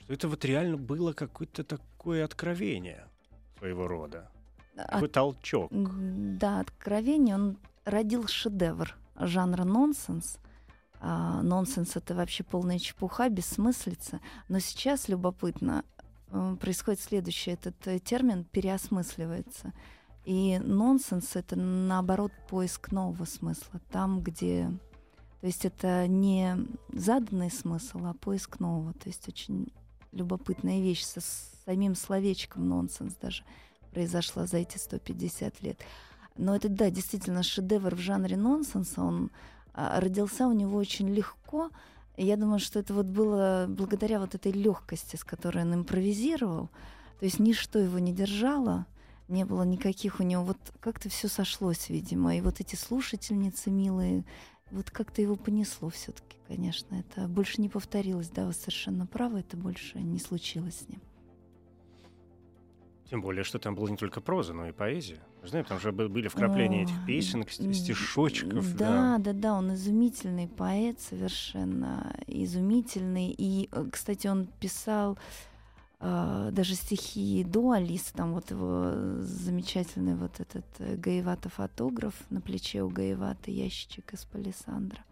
Что 0.00 0.12
это 0.12 0.28
вот 0.28 0.44
реально 0.44 0.76
было 0.76 1.12
какое-то 1.12 1.64
такое 1.64 2.24
откровение 2.24 3.08
своего 3.58 3.88
рода. 3.88 4.30
От... 4.76 4.90
Такой 4.90 5.08
толчок. 5.08 5.70
Да, 5.72 6.60
откровение. 6.60 7.34
Он 7.34 7.58
родил 7.84 8.28
шедевр 8.28 8.94
жанра 9.16 9.64
нонсенс. 9.64 10.38
А, 11.00 11.42
нонсенс— 11.42 11.92
это 11.96 12.14
вообще 12.14 12.44
полная 12.44 12.78
чепуха, 12.78 13.28
бессмыслица. 13.28 14.20
Но 14.48 14.58
сейчас 14.58 15.08
любопытно, 15.08 15.84
происходит 16.60 17.00
следующее. 17.00 17.54
Этот 17.54 17.86
э, 17.86 17.98
термин 17.98 18.44
переосмысливается. 18.44 19.72
И 20.24 20.58
нонсенс— 20.58 21.30
это, 21.36 21.56
наоборот, 21.56 22.32
поиск 22.48 22.90
нового 22.90 23.24
смысла. 23.24 23.80
Там, 23.90 24.22
где... 24.22 24.70
То 25.40 25.46
есть 25.46 25.66
это 25.66 26.06
не 26.08 26.56
заданный 26.92 27.50
смысл, 27.50 28.06
а 28.06 28.14
поиск 28.14 28.60
нового. 28.60 28.94
То 28.94 29.08
есть 29.08 29.28
очень 29.28 29.68
любопытная 30.12 30.80
вещь 30.80 31.04
со 31.04 31.20
самим 31.66 31.94
словечком 31.94 32.68
нонсенс 32.68 33.14
даже 33.20 33.44
произошла 33.92 34.46
за 34.46 34.58
эти 34.58 34.78
150 34.78 35.62
лет. 35.62 35.78
Но 36.36 36.56
это, 36.56 36.68
да, 36.68 36.90
действительно 36.90 37.42
шедевр 37.42 37.94
в 37.94 38.00
жанре 38.00 38.36
нонсенса. 38.36 39.02
Он 39.02 39.30
а, 39.72 40.00
родился 40.00 40.46
у 40.46 40.52
него 40.52 40.78
очень 40.78 41.08
легко, 41.08 41.70
я 42.16 42.36
думаю, 42.36 42.60
что 42.60 42.78
это 42.78 42.94
вот 42.94 43.06
было 43.06 43.66
благодаря 43.68 44.20
вот 44.20 44.34
этой 44.34 44.52
легкости, 44.52 45.16
с 45.16 45.24
которой 45.24 45.64
он 45.64 45.74
импровизировал. 45.74 46.68
То 47.18 47.24
есть 47.24 47.38
ничто 47.38 47.78
его 47.78 47.98
не 47.98 48.12
держало, 48.12 48.86
не 49.28 49.44
было 49.44 49.62
никаких 49.62 50.20
у 50.20 50.22
него, 50.22 50.44
вот 50.44 50.58
как-то 50.80 51.08
все 51.08 51.28
сошлось, 51.28 51.88
видимо. 51.88 52.36
И 52.36 52.40
вот 52.40 52.60
эти 52.60 52.76
слушательницы 52.76 53.70
милые, 53.70 54.24
вот 54.70 54.90
как-то 54.90 55.22
его 55.22 55.36
понесло 55.36 55.88
все-таки, 55.88 56.36
конечно. 56.46 56.94
Это 56.96 57.26
больше 57.26 57.60
не 57.60 57.68
повторилось, 57.68 58.28
да, 58.28 58.46
вы 58.46 58.52
совершенно 58.52 59.06
правы, 59.06 59.40
это 59.40 59.56
больше 59.56 59.98
не 59.98 60.18
случилось 60.18 60.80
с 60.80 60.88
ним. 60.88 61.00
Тем 63.10 63.20
более, 63.20 63.44
что 63.44 63.58
там 63.58 63.74
была 63.74 63.90
не 63.90 63.96
только 63.96 64.20
проза, 64.20 64.54
но 64.54 64.68
и 64.68 64.72
поэзия. 64.72 65.22
Знаете, 65.46 65.68
там 65.68 65.80
же 65.80 65.92
были 65.92 66.28
вкрапления 66.28 66.80
О, 66.80 66.82
этих 66.84 67.06
песенок, 67.06 67.50
стишочков. 67.50 68.74
Да, 68.76 69.18
да, 69.18 69.18
да, 69.18 69.32
да, 69.32 69.54
он 69.54 69.74
изумительный 69.74 70.48
поэт 70.48 71.00
совершенно, 71.00 72.16
изумительный. 72.26 73.34
И, 73.36 73.68
э, 73.70 73.86
кстати, 73.90 74.26
он 74.26 74.46
писал 74.58 75.18
э, 76.00 76.48
даже 76.52 76.74
стихи 76.74 77.44
до 77.44 77.72
Алисы, 77.72 78.12
там 78.14 78.32
вот 78.32 78.50
его 78.50 79.20
замечательный 79.20 80.14
вот 80.14 80.40
этот 80.40 80.64
э, 80.78 80.96
Гаевата-фотограф 80.96 82.14
на 82.30 82.40
плече 82.40 82.82
у 82.82 82.88
Гаевата 82.88 83.50
ящичек 83.50 84.14
из 84.14 84.24
палисандра. 84.24 85.04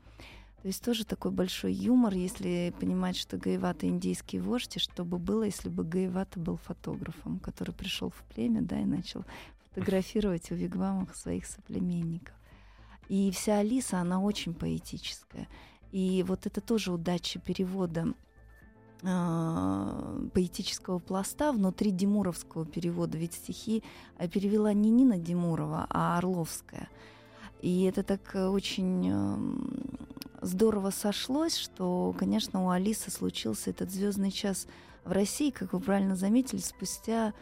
То 0.63 0.69
есть 0.69 0.85
тоже 0.85 1.05
такой 1.05 1.33
большой 1.33 1.73
юмор, 1.73 2.15
если 2.15 2.73
понимать, 2.79 3.17
что 3.17 3.37
Гаевата 3.37 3.89
индийский 3.89 4.39
вождь, 4.39 4.77
и 4.77 4.79
что 4.79 5.05
бы 5.05 5.19
было, 5.19 5.43
если 5.43 5.69
бы 5.69 5.83
Гаевата 5.83 6.39
был 6.39 6.57
фотографом, 6.57 7.41
который 7.41 7.75
пришел 7.75 8.11
в 8.11 8.23
племя, 8.33 8.63
да, 8.63 8.81
и 8.81 8.85
начал 8.85 9.25
фотографировать 9.73 10.51
в 10.51 10.55
вигвамах 10.55 11.15
своих 11.17 11.47
соплеменников. 11.47 12.35
И 13.09 13.31
вся 13.31 13.59
Алиса, 13.59 13.99
она 13.99 14.21
очень 14.21 14.55
поэтическая. 14.55 15.49
И 15.93 16.25
вот 16.27 16.47
это 16.47 16.61
тоже 16.61 16.93
удача 16.93 17.39
перевода 17.39 18.15
э, 19.03 20.29
поэтического 20.33 20.99
пласта 20.99 21.53
внутри 21.53 21.91
Димуровского 21.91 22.65
перевода. 22.65 23.19
Ведь 23.19 23.35
стихи 23.35 23.83
а, 24.19 24.29
перевела 24.29 24.73
не 24.73 24.91
Нина 24.91 25.19
Димурова, 25.19 25.87
а 25.91 26.19
Орловская. 26.19 26.89
И 27.61 27.85
это 27.85 28.03
так 28.03 28.35
э, 28.35 28.47
очень 28.49 29.13
здорово 30.41 30.91
сошлось, 30.91 31.57
что, 31.57 32.15
конечно, 32.19 32.65
у 32.65 32.71
Алисы 32.71 33.11
случился 33.11 33.71
этот 33.71 33.91
звездный 33.91 34.31
час 34.31 34.67
в 35.05 35.13
России, 35.13 35.51
как 35.51 35.73
вы 35.73 35.81
правильно 35.81 36.17
заметили, 36.17 36.61
спустя 36.61 37.33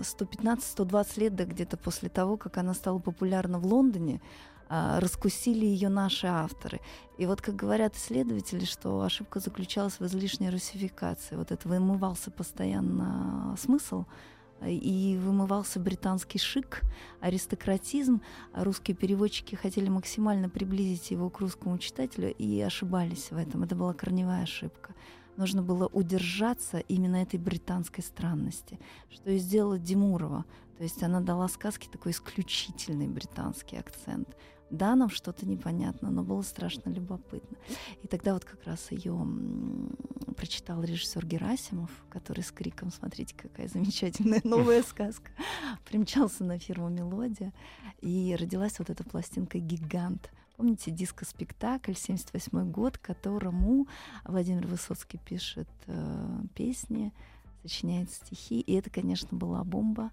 115-120 0.00 0.92
а, 0.92 1.20
лет, 1.20 1.34
да 1.34 1.44
где-то 1.44 1.76
после 1.76 2.08
того, 2.08 2.36
как 2.36 2.58
она 2.58 2.74
стала 2.74 2.98
популярна 2.98 3.58
в 3.58 3.66
Лондоне, 3.66 4.20
а, 4.68 4.98
раскусили 5.00 5.64
ее 5.64 5.88
наши 5.88 6.26
авторы. 6.26 6.80
И 7.18 7.26
вот, 7.26 7.40
как 7.40 7.54
говорят 7.54 7.96
исследователи, 7.96 8.64
что 8.64 9.00
ошибка 9.02 9.40
заключалась 9.40 10.00
в 10.00 10.06
излишней 10.06 10.50
русификации. 10.50 11.36
Вот 11.36 11.52
это 11.52 11.68
вымывался 11.68 12.30
постоянно 12.30 13.54
смысл 13.58 14.04
и 14.64 15.18
вымывался 15.22 15.78
британский 15.78 16.38
шик, 16.38 16.82
аристократизм. 17.20 18.22
Русские 18.54 18.96
переводчики 18.96 19.54
хотели 19.54 19.88
максимально 19.88 20.48
приблизить 20.48 21.10
его 21.10 21.30
к 21.30 21.40
русскому 21.40 21.78
читателю 21.78 22.34
и 22.34 22.60
ошибались 22.60 23.30
в 23.30 23.36
этом. 23.36 23.62
Это 23.62 23.76
была 23.76 23.92
корневая 23.92 24.42
ошибка. 24.42 24.94
Нужно 25.36 25.62
было 25.62 25.86
удержаться 25.86 26.78
именно 26.78 27.16
этой 27.16 27.38
британской 27.38 28.02
странности, 28.02 28.78
что 29.10 29.30
и 29.30 29.38
сделала 29.38 29.78
Димурова. 29.78 30.44
То 30.76 30.82
есть 30.82 31.02
она 31.02 31.20
дала 31.20 31.48
сказке 31.48 31.88
такой 31.90 32.12
исключительный 32.12 33.08
британский 33.08 33.76
акцент. 33.76 34.36
Да, 34.70 34.96
нам 34.96 35.10
что-то 35.10 35.46
непонятно, 35.46 36.10
но 36.10 36.24
было 36.24 36.42
страшно 36.42 36.90
любопытно. 36.90 37.56
И 38.02 38.08
тогда 38.08 38.34
вот 38.34 38.44
как 38.44 38.64
раз 38.64 38.90
ее 38.90 39.16
прочитал 40.36 40.82
режиссер 40.82 41.24
Герасимов, 41.24 41.90
который 42.10 42.42
с 42.42 42.50
криком 42.50 42.90
«Смотрите, 42.90 43.34
какая 43.36 43.68
замечательная 43.68 44.40
новая 44.42 44.82
сказка!» 44.82 45.30
примчался 45.88 46.44
на 46.44 46.58
фирму 46.58 46.88
«Мелодия», 46.88 47.52
и 48.00 48.36
родилась 48.38 48.78
вот 48.78 48.90
эта 48.90 49.04
пластинка 49.04 49.58
«Гигант». 49.58 50.30
Помните 50.56 50.90
диско-спектакль 50.90 51.92
78 51.94 52.70
год, 52.70 52.98
которому 52.98 53.86
Владимир 54.24 54.66
Высоцкий 54.66 55.18
пишет 55.18 55.68
э, 55.86 56.40
песни, 56.54 57.12
сочиняет 57.62 58.10
стихи, 58.10 58.60
и 58.60 58.74
это, 58.74 58.90
конечно, 58.90 59.36
была 59.36 59.64
бомба 59.64 60.12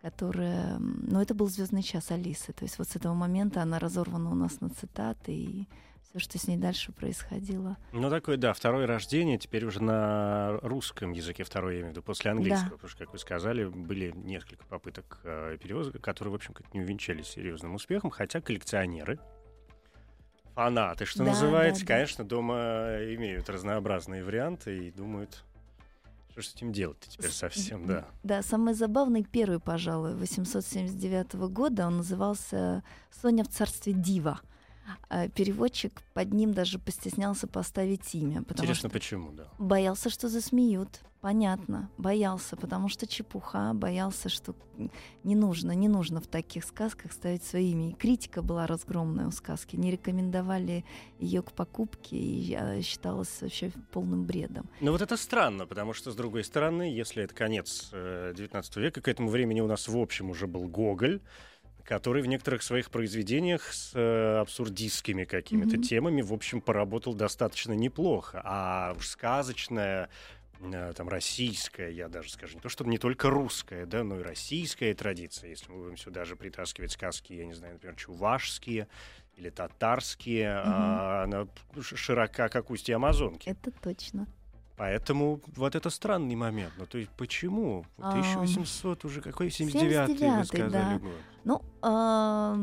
которая... 0.00 0.78
Ну, 0.80 1.20
это 1.20 1.32
был 1.32 1.48
звездный 1.48 1.84
час 1.84 2.10
Алисы. 2.10 2.52
То 2.52 2.64
есть 2.64 2.76
вот 2.76 2.88
с 2.88 2.96
этого 2.96 3.14
момента 3.14 3.62
она 3.62 3.78
разорвана 3.78 4.32
у 4.32 4.34
нас 4.34 4.60
на 4.60 4.68
цитаты, 4.68 5.32
и 5.32 5.68
все, 6.02 6.18
что 6.18 6.38
с 6.38 6.48
ней 6.48 6.56
дальше 6.56 6.92
происходило. 6.92 7.76
Ну, 7.92 8.10
такое, 8.10 8.36
да, 8.36 8.52
второе 8.52 8.86
рождение, 8.86 9.38
теперь 9.38 9.64
уже 9.64 9.82
на 9.82 10.58
русском 10.62 11.12
языке 11.12 11.44
второе, 11.44 11.74
я 11.74 11.80
имею 11.80 11.92
в 11.92 11.96
виду, 11.96 12.02
после 12.02 12.32
английского. 12.32 12.70
Да. 12.70 12.74
Потому 12.76 12.88
что, 12.90 12.98
как 12.98 13.12
вы 13.12 13.18
сказали, 13.18 13.64
были 13.64 14.12
несколько 14.14 14.66
попыток 14.66 15.20
э, 15.22 15.56
перевоза, 15.62 15.92
которые, 15.92 16.32
в 16.32 16.34
общем, 16.34 16.52
как 16.52 16.74
не 16.74 16.80
увенчались 16.80 17.28
серьезным 17.28 17.74
успехом, 17.74 18.10
хотя 18.10 18.40
коллекционеры, 18.40 19.20
фанаты, 20.54 21.04
что 21.04 21.20
да, 21.20 21.30
называется, 21.30 21.82
да, 21.82 21.86
да. 21.88 21.94
конечно, 21.94 22.24
дома 22.24 22.96
имеют 23.14 23.48
разнообразные 23.48 24.24
варианты 24.24 24.86
и 24.86 24.90
думают, 24.90 25.44
что 26.30 26.42
с 26.42 26.54
этим 26.54 26.72
делать 26.72 26.98
теперь 27.00 27.30
совсем, 27.30 27.86
да? 27.86 28.06
Да, 28.22 28.42
самый 28.42 28.74
забавный 28.74 29.24
первый, 29.24 29.60
пожалуй, 29.60 30.14
879 30.14 31.34
года, 31.50 31.86
он 31.86 31.98
назывался 31.98 32.82
«Соня 33.10 33.44
в 33.44 33.48
царстве 33.48 33.92
Дива». 33.92 34.40
А 35.08 35.28
переводчик 35.28 36.02
под 36.14 36.32
ним 36.32 36.54
даже 36.54 36.78
постеснялся 36.78 37.46
поставить 37.46 38.14
имя. 38.14 38.42
Потому 38.42 38.64
Интересно, 38.64 38.88
что 38.88 38.98
почему, 38.98 39.32
да? 39.32 39.48
Боялся, 39.58 40.10
что 40.10 40.28
засмеют. 40.28 41.02
Понятно, 41.22 41.88
боялся, 41.98 42.56
потому 42.56 42.88
что 42.88 43.06
чепуха, 43.06 43.72
боялся, 43.74 44.28
что 44.28 44.56
не 45.22 45.36
нужно, 45.36 45.70
не 45.70 45.86
нужно 45.86 46.20
в 46.20 46.26
таких 46.26 46.64
сказках 46.64 47.12
ставить 47.12 47.44
свои 47.44 47.70
имя. 47.70 47.90
И 47.90 47.92
критика 47.92 48.42
была 48.42 48.66
разгромная 48.66 49.28
у 49.28 49.30
сказки, 49.30 49.76
не 49.76 49.92
рекомендовали 49.92 50.84
ее 51.20 51.42
к 51.42 51.52
покупке, 51.52 52.16
и 52.16 52.40
я 52.40 52.82
считалась 52.82 53.40
вообще 53.40 53.70
полным 53.92 54.24
бредом. 54.24 54.68
Но 54.80 54.90
вот 54.90 55.00
это 55.00 55.16
странно, 55.16 55.64
потому 55.64 55.92
что, 55.92 56.10
с 56.10 56.16
другой 56.16 56.42
стороны, 56.42 56.92
если 56.92 57.22
это 57.22 57.36
конец 57.36 57.90
XIX 57.92 58.64
э, 58.74 58.80
века, 58.80 59.00
к 59.00 59.06
этому 59.06 59.28
времени 59.28 59.60
у 59.60 59.68
нас 59.68 59.86
в 59.86 59.96
общем 59.96 60.30
уже 60.30 60.48
был 60.48 60.66
Гоголь, 60.66 61.20
который 61.84 62.22
в 62.22 62.26
некоторых 62.26 62.62
своих 62.62 62.90
произведениях 62.90 63.72
с 63.72 63.92
э, 63.94 64.38
абсурдистскими 64.40 65.24
какими-то 65.24 65.76
mm-hmm. 65.76 65.82
темами, 65.82 66.22
в 66.22 66.32
общем, 66.32 66.60
поработал 66.60 67.14
достаточно 67.14 67.72
неплохо. 67.72 68.40
А 68.44 68.94
уж 68.96 69.08
сказочная 69.08 70.08
э, 70.60 70.92
там 70.96 71.08
российская, 71.08 71.90
я 71.90 72.08
даже 72.08 72.30
скажу, 72.30 72.54
не 72.54 72.60
то, 72.60 72.68
что 72.68 72.84
не 72.84 72.98
только 72.98 73.30
русская, 73.30 73.86
да, 73.86 74.04
но 74.04 74.20
и 74.20 74.22
российская 74.22 74.94
традиция, 74.94 75.50
если 75.50 75.70
мы 75.70 75.84
будем 75.84 75.96
сюда 75.96 76.24
же 76.24 76.36
притаскивать 76.36 76.92
сказки, 76.92 77.32
я 77.32 77.46
не 77.46 77.54
знаю, 77.54 77.74
например, 77.74 77.96
чувашские 77.96 78.88
или 79.36 79.50
татарские, 79.50 80.48
mm-hmm. 80.48 80.62
а, 80.64 81.22
она 81.24 81.46
широка, 81.80 82.48
как 82.48 82.70
устье 82.70 82.96
Амазонки. 82.96 83.48
Это 83.48 83.70
точно. 83.70 84.26
Поэтому 84.76 85.40
вот 85.56 85.74
это 85.74 85.90
странный 85.90 86.34
момент. 86.34 86.72
Ну, 86.78 86.86
то 86.86 86.98
есть 86.98 87.10
почему? 87.16 87.84
1800 87.98 89.04
уже 89.04 89.20
какой 89.20 89.48
79-й, 89.48 90.38
вы 90.38 90.44
сказали 90.44 90.70
да. 90.70 90.98
год. 90.98 91.12
Ну, 91.44 91.62
э, 91.82 92.54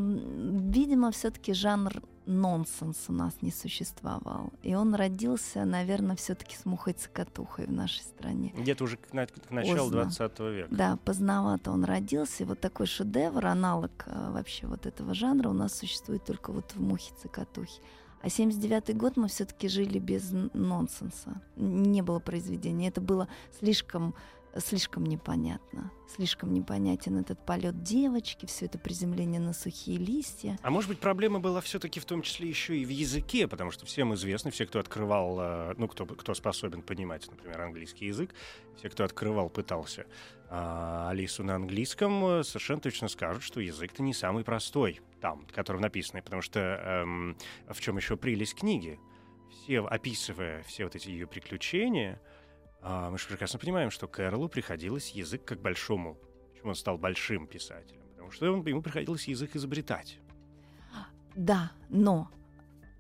видимо, 0.72 1.12
все-таки 1.12 1.54
жанр 1.54 2.02
нонсенс 2.30 3.06
у 3.08 3.14
нас 3.14 3.34
не 3.42 3.52
существовал. 3.52 4.54
И 4.62 4.76
он 4.76 4.96
родился, 4.96 5.66
наверное, 5.66 6.16
все-таки 6.16 6.56
с 6.56 6.66
мухой-цокотухой 6.66 7.66
в 7.66 7.72
нашей 7.72 8.02
стране. 8.02 8.54
Где-то 8.56 8.84
уже 8.84 8.98
к, 8.98 9.12
на, 9.14 9.26
к 9.26 9.52
началу 9.52 9.90
20 9.90 10.40
века. 10.40 10.68
Да, 10.70 10.98
поздновато 11.04 11.72
он 11.72 11.84
родился. 11.84 12.44
И 12.44 12.46
вот 12.46 12.60
такой 12.60 12.86
шедевр, 12.86 13.46
аналог 13.46 13.92
э, 14.06 14.32
вообще 14.32 14.68
вот 14.68 14.86
этого 14.86 15.14
жанра 15.14 15.50
у 15.50 15.54
нас 15.54 15.78
существует 15.78 16.24
только 16.24 16.52
вот 16.52 16.72
в 16.72 16.82
мухе-цокотухе. 16.82 17.82
А 18.22 18.28
79-й 18.28 18.94
год 18.94 19.18
мы 19.18 19.28
все-таки 19.28 19.68
жили 19.68 20.00
без 20.00 20.32
нонсенса. 20.54 21.42
Не 21.56 22.02
было 22.02 22.20
произведения. 22.20 22.90
Это 22.90 23.02
было 23.02 23.28
слишком 23.60 24.16
слишком 24.58 25.06
непонятно. 25.06 25.92
Слишком 26.16 26.54
непонятен 26.54 27.18
этот 27.18 27.46
полет 27.46 27.84
девочки, 27.84 28.46
все 28.46 28.66
это 28.66 28.80
приземление 28.80 29.40
на 29.40 29.54
сухие 29.54 29.98
листья. 29.98 30.58
А 30.64 30.72
может 30.72 30.90
быть, 30.90 31.00
проблема 31.00 31.40
была 31.40 31.62
все-таки 31.62 32.00
в 32.00 32.06
том 32.06 32.22
числе 32.22 32.50
еще 32.50 32.78
и 32.78 32.86
в 32.86 32.90
языке, 32.90 33.48
потому 33.48 33.72
что 33.72 33.86
всем 33.86 34.14
известно, 34.16 34.50
все, 34.52 34.66
кто 34.66 34.80
открывал, 34.80 35.40
э, 35.40 35.74
ну, 35.78 35.88
кто, 35.88 36.06
кто 36.06 36.34
способен 36.34 36.82
понимать, 36.82 37.30
например, 37.30 37.62
английский 37.62 38.08
язык, 38.08 38.34
все, 38.78 38.90
кто 38.90 39.04
открывал, 39.04 39.50
пытался 39.50 40.08
а, 40.50 41.10
Алису 41.10 41.44
на 41.44 41.56
английском, 41.56 42.26
э, 42.26 42.44
совершенно 42.44 42.82
точно 42.82 43.08
скажут, 43.08 43.44
что 43.44 43.60
язык-то 43.60 44.02
не 44.02 44.14
самый 44.14 44.44
простой 44.44 45.00
там, 45.20 45.46
который 45.54 45.82
написанный, 45.82 46.22
потому 46.22 46.42
что 46.42 46.60
эм, 46.60 47.38
в 47.68 47.80
чем 47.80 47.98
еще 47.98 48.18
прелесть 48.18 48.56
книги? 48.56 49.00
Все, 49.52 49.82
описывая 49.82 50.64
все 50.64 50.86
вот 50.86 50.96
эти 50.96 51.10
ее 51.10 51.28
приключения, 51.28 52.22
а, 52.82 53.10
мы 53.10 53.18
же 53.18 53.28
прекрасно 53.28 53.60
понимаем, 53.60 53.92
что 53.92 54.08
Кэролу 54.08 54.48
приходилось 54.48 55.12
язык 55.12 55.44
как 55.44 55.62
большому. 55.62 56.18
Почему 56.52 56.70
он 56.70 56.76
стал 56.76 56.98
большим 56.98 57.48
писателем? 57.48 58.04
Потому 58.12 58.32
что 58.32 58.46
ему 58.46 58.82
приходилось 58.82 59.28
язык 59.28 59.56
изобретать. 59.56 60.20
Да, 61.36 61.72
но 61.90 62.30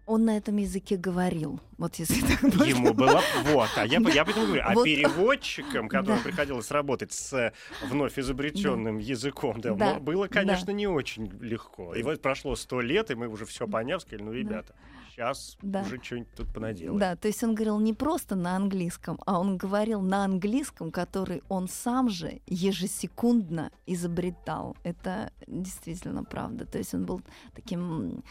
он 0.10 0.26
на 0.26 0.38
этом 0.38 0.58
языке 0.58 0.98
говорил. 0.98 1.60
Вот 1.78 1.95
если 1.95 2.22
так 2.28 2.41
можно. 2.41 2.63
Ему 2.63 2.93
было 2.93 3.22
вот, 3.45 3.69
а 3.76 3.86
я, 3.86 4.00
я 4.00 4.26
поэтому 4.26 4.48
говорю, 4.48 4.63
а 4.65 4.74
вот. 4.74 4.84
переводчикам, 4.84 5.88
которым 5.88 6.17
да. 6.17 6.24
приходилось 6.24 6.72
работать 6.72 7.13
с 7.13 7.54
вновь 7.84 8.17
изобретенным 8.17 8.98
да. 8.98 9.06
языком, 9.06 9.62
да, 9.62 9.74
да. 9.74 10.00
было, 10.00 10.28
конечно, 10.28 10.67
да. 10.67 10.74
не 10.74 10.88
очень 10.88 11.28
легко. 11.39 11.93
И 11.93 12.04
вот 12.04 12.22
прошло 12.22 12.56
сто 12.56 12.82
лет, 12.82 13.12
и 13.12 13.15
мы 13.15 13.28
уже 13.28 13.45
все 13.45 13.67
поняв, 13.67 14.02
сказали, 14.02 14.24
ну, 14.24 14.34
ребята, 14.34 14.74
да 14.76 14.89
сейчас 15.19 15.58
да. 15.62 15.82
уже 15.82 16.02
что-нибудь 16.02 16.34
тут 16.36 16.54
понаделаем. 16.54 17.00
Да, 17.00 17.15
то 17.15 17.28
есть 17.28 17.43
он 17.43 17.54
говорил 17.54 17.80
не 17.80 17.93
просто 17.93 18.36
на 18.36 18.56
английском, 18.56 19.19
а 19.26 19.39
он 19.39 19.58
говорил 19.58 20.02
на 20.02 20.24
английском, 20.24 20.91
который 20.91 21.43
он 21.50 21.67
сам 21.67 22.10
же 22.10 22.39
ежесекундно 22.48 23.72
изобретал. 23.86 24.78
Это 24.84 25.32
действительно 25.48 26.24
правда. 26.24 26.65
То 26.65 26.78
есть 26.78 26.93
он 26.93 27.06
был 27.06 27.22
таким 27.54 28.10
э, 28.10 28.22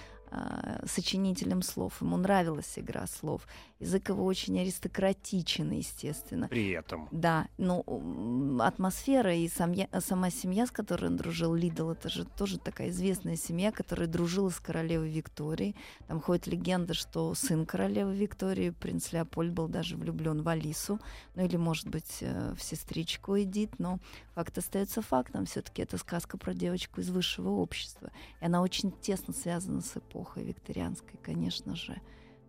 сочинителем 0.86 1.62
слов. 1.62 2.00
Ему 2.00 2.16
нравилась 2.16 2.72
игра 2.76 3.06
слов. 3.06 3.46
Язык 3.80 4.08
его 4.08 4.24
очень 4.24 4.58
аристократичен, 4.60 5.70
естественно. 5.70 6.48
При 6.48 6.70
этом. 6.70 7.08
Да, 7.12 7.46
ну, 7.58 8.58
атмосфера 8.60 9.34
и 9.34 9.48
сам 9.48 9.72
я, 9.72 9.88
сама 10.00 10.30
семья, 10.30 10.66
с 10.66 10.70
которой 10.70 11.06
он 11.06 11.16
дружил, 11.16 11.54
Лидл, 11.54 11.90
это 11.90 12.08
же 12.08 12.24
тоже 12.24 12.58
такая 12.58 12.88
известная 12.90 13.36
семья, 13.36 13.70
которая 13.70 14.08
дружила 14.08 14.50
с 14.50 14.58
королевой 14.58 15.10
Викторией. 15.10 15.76
Там 16.08 16.20
ходит 16.20 16.48
легенда, 16.48 16.94
что 16.94 17.34
сын 17.34 17.66
королевы 17.66 18.16
Виктории, 18.16 18.70
принц 18.70 19.12
Леопольд, 19.12 19.52
был 19.52 19.68
даже 19.68 19.96
влюблен 19.96 20.42
в 20.42 20.48
Алису, 20.48 20.98
ну 21.36 21.44
или, 21.44 21.56
может 21.56 21.88
быть, 21.88 22.18
э, 22.20 22.54
в 22.56 22.62
сестричку 22.62 23.38
Эдит, 23.38 23.78
но 23.78 24.00
факт 24.34 24.58
остается 24.58 25.02
фактом. 25.02 25.46
Все-таки 25.46 25.82
это 25.82 25.98
сказка 25.98 26.36
про 26.36 26.52
девочку 26.52 27.00
из 27.00 27.10
высшего 27.10 27.50
общества. 27.50 28.10
И 28.40 28.44
она 28.44 28.60
очень 28.60 28.90
тесно 28.90 29.32
связана 29.32 29.82
с 29.82 29.96
эпохой 29.96 30.17
викторианской, 30.36 31.18
конечно 31.22 31.74
же. 31.76 32.00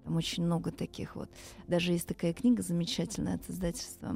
Там 0.03 0.15
очень 0.15 0.43
много 0.43 0.71
таких 0.71 1.15
вот. 1.15 1.29
Даже 1.67 1.91
есть 1.91 2.08
такая 2.08 2.34
книга 2.34 2.62
замечательная 2.62 3.36
от 3.36 3.49
издательства 3.49 4.15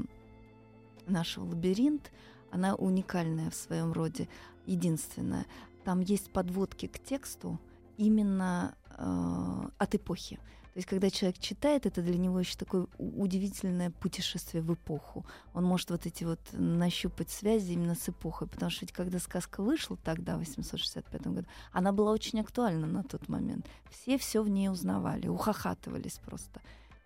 нашего 1.07 1.45
«Лабиринт». 1.45 2.11
Она 2.51 2.75
уникальная 2.75 3.49
в 3.49 3.55
своем 3.55 3.91
роде, 3.91 4.29
единственная. 4.65 5.45
Там 5.83 6.01
есть 6.01 6.31
подводки 6.31 6.87
к 6.87 6.99
тексту 6.99 7.59
именно 7.97 8.75
э, 8.97 9.69
от 9.77 9.95
эпохи. 9.95 10.39
То 10.73 10.79
есть, 10.79 10.89
когда 10.89 11.11
человек 11.11 11.37
читает, 11.37 11.85
это 11.85 12.01
для 12.01 12.17
него 12.17 12.39
еще 12.39 12.57
такое 12.57 12.87
удивительное 12.97 13.91
путешествие 13.91 14.63
в 14.63 14.73
эпоху. 14.73 15.23
Он 15.53 15.63
может 15.63 15.91
вот 15.91 16.07
эти 16.07 16.23
вот 16.23 16.39
нащупать 16.51 17.29
связи 17.29 17.73
именно 17.73 17.93
с 17.93 18.09
эпохой, 18.09 18.47
потому 18.47 18.71
что 18.71 18.81
ведь 18.81 18.91
когда 18.91 19.19
сказка 19.19 19.61
вышла 19.61 19.97
тогда, 19.97 20.35
в 20.35 20.39
865 20.39 21.27
году, 21.27 21.47
она 21.71 21.91
была 21.91 22.11
очень 22.11 22.39
актуальна 22.39 22.87
на 22.87 23.03
тот 23.03 23.29
момент. 23.29 23.67
Все 23.91 24.17
все 24.17 24.41
в 24.41 24.49
ней 24.49 24.69
узнавали, 24.69 25.27
ухахатывались 25.27 26.19
просто. 26.25 26.59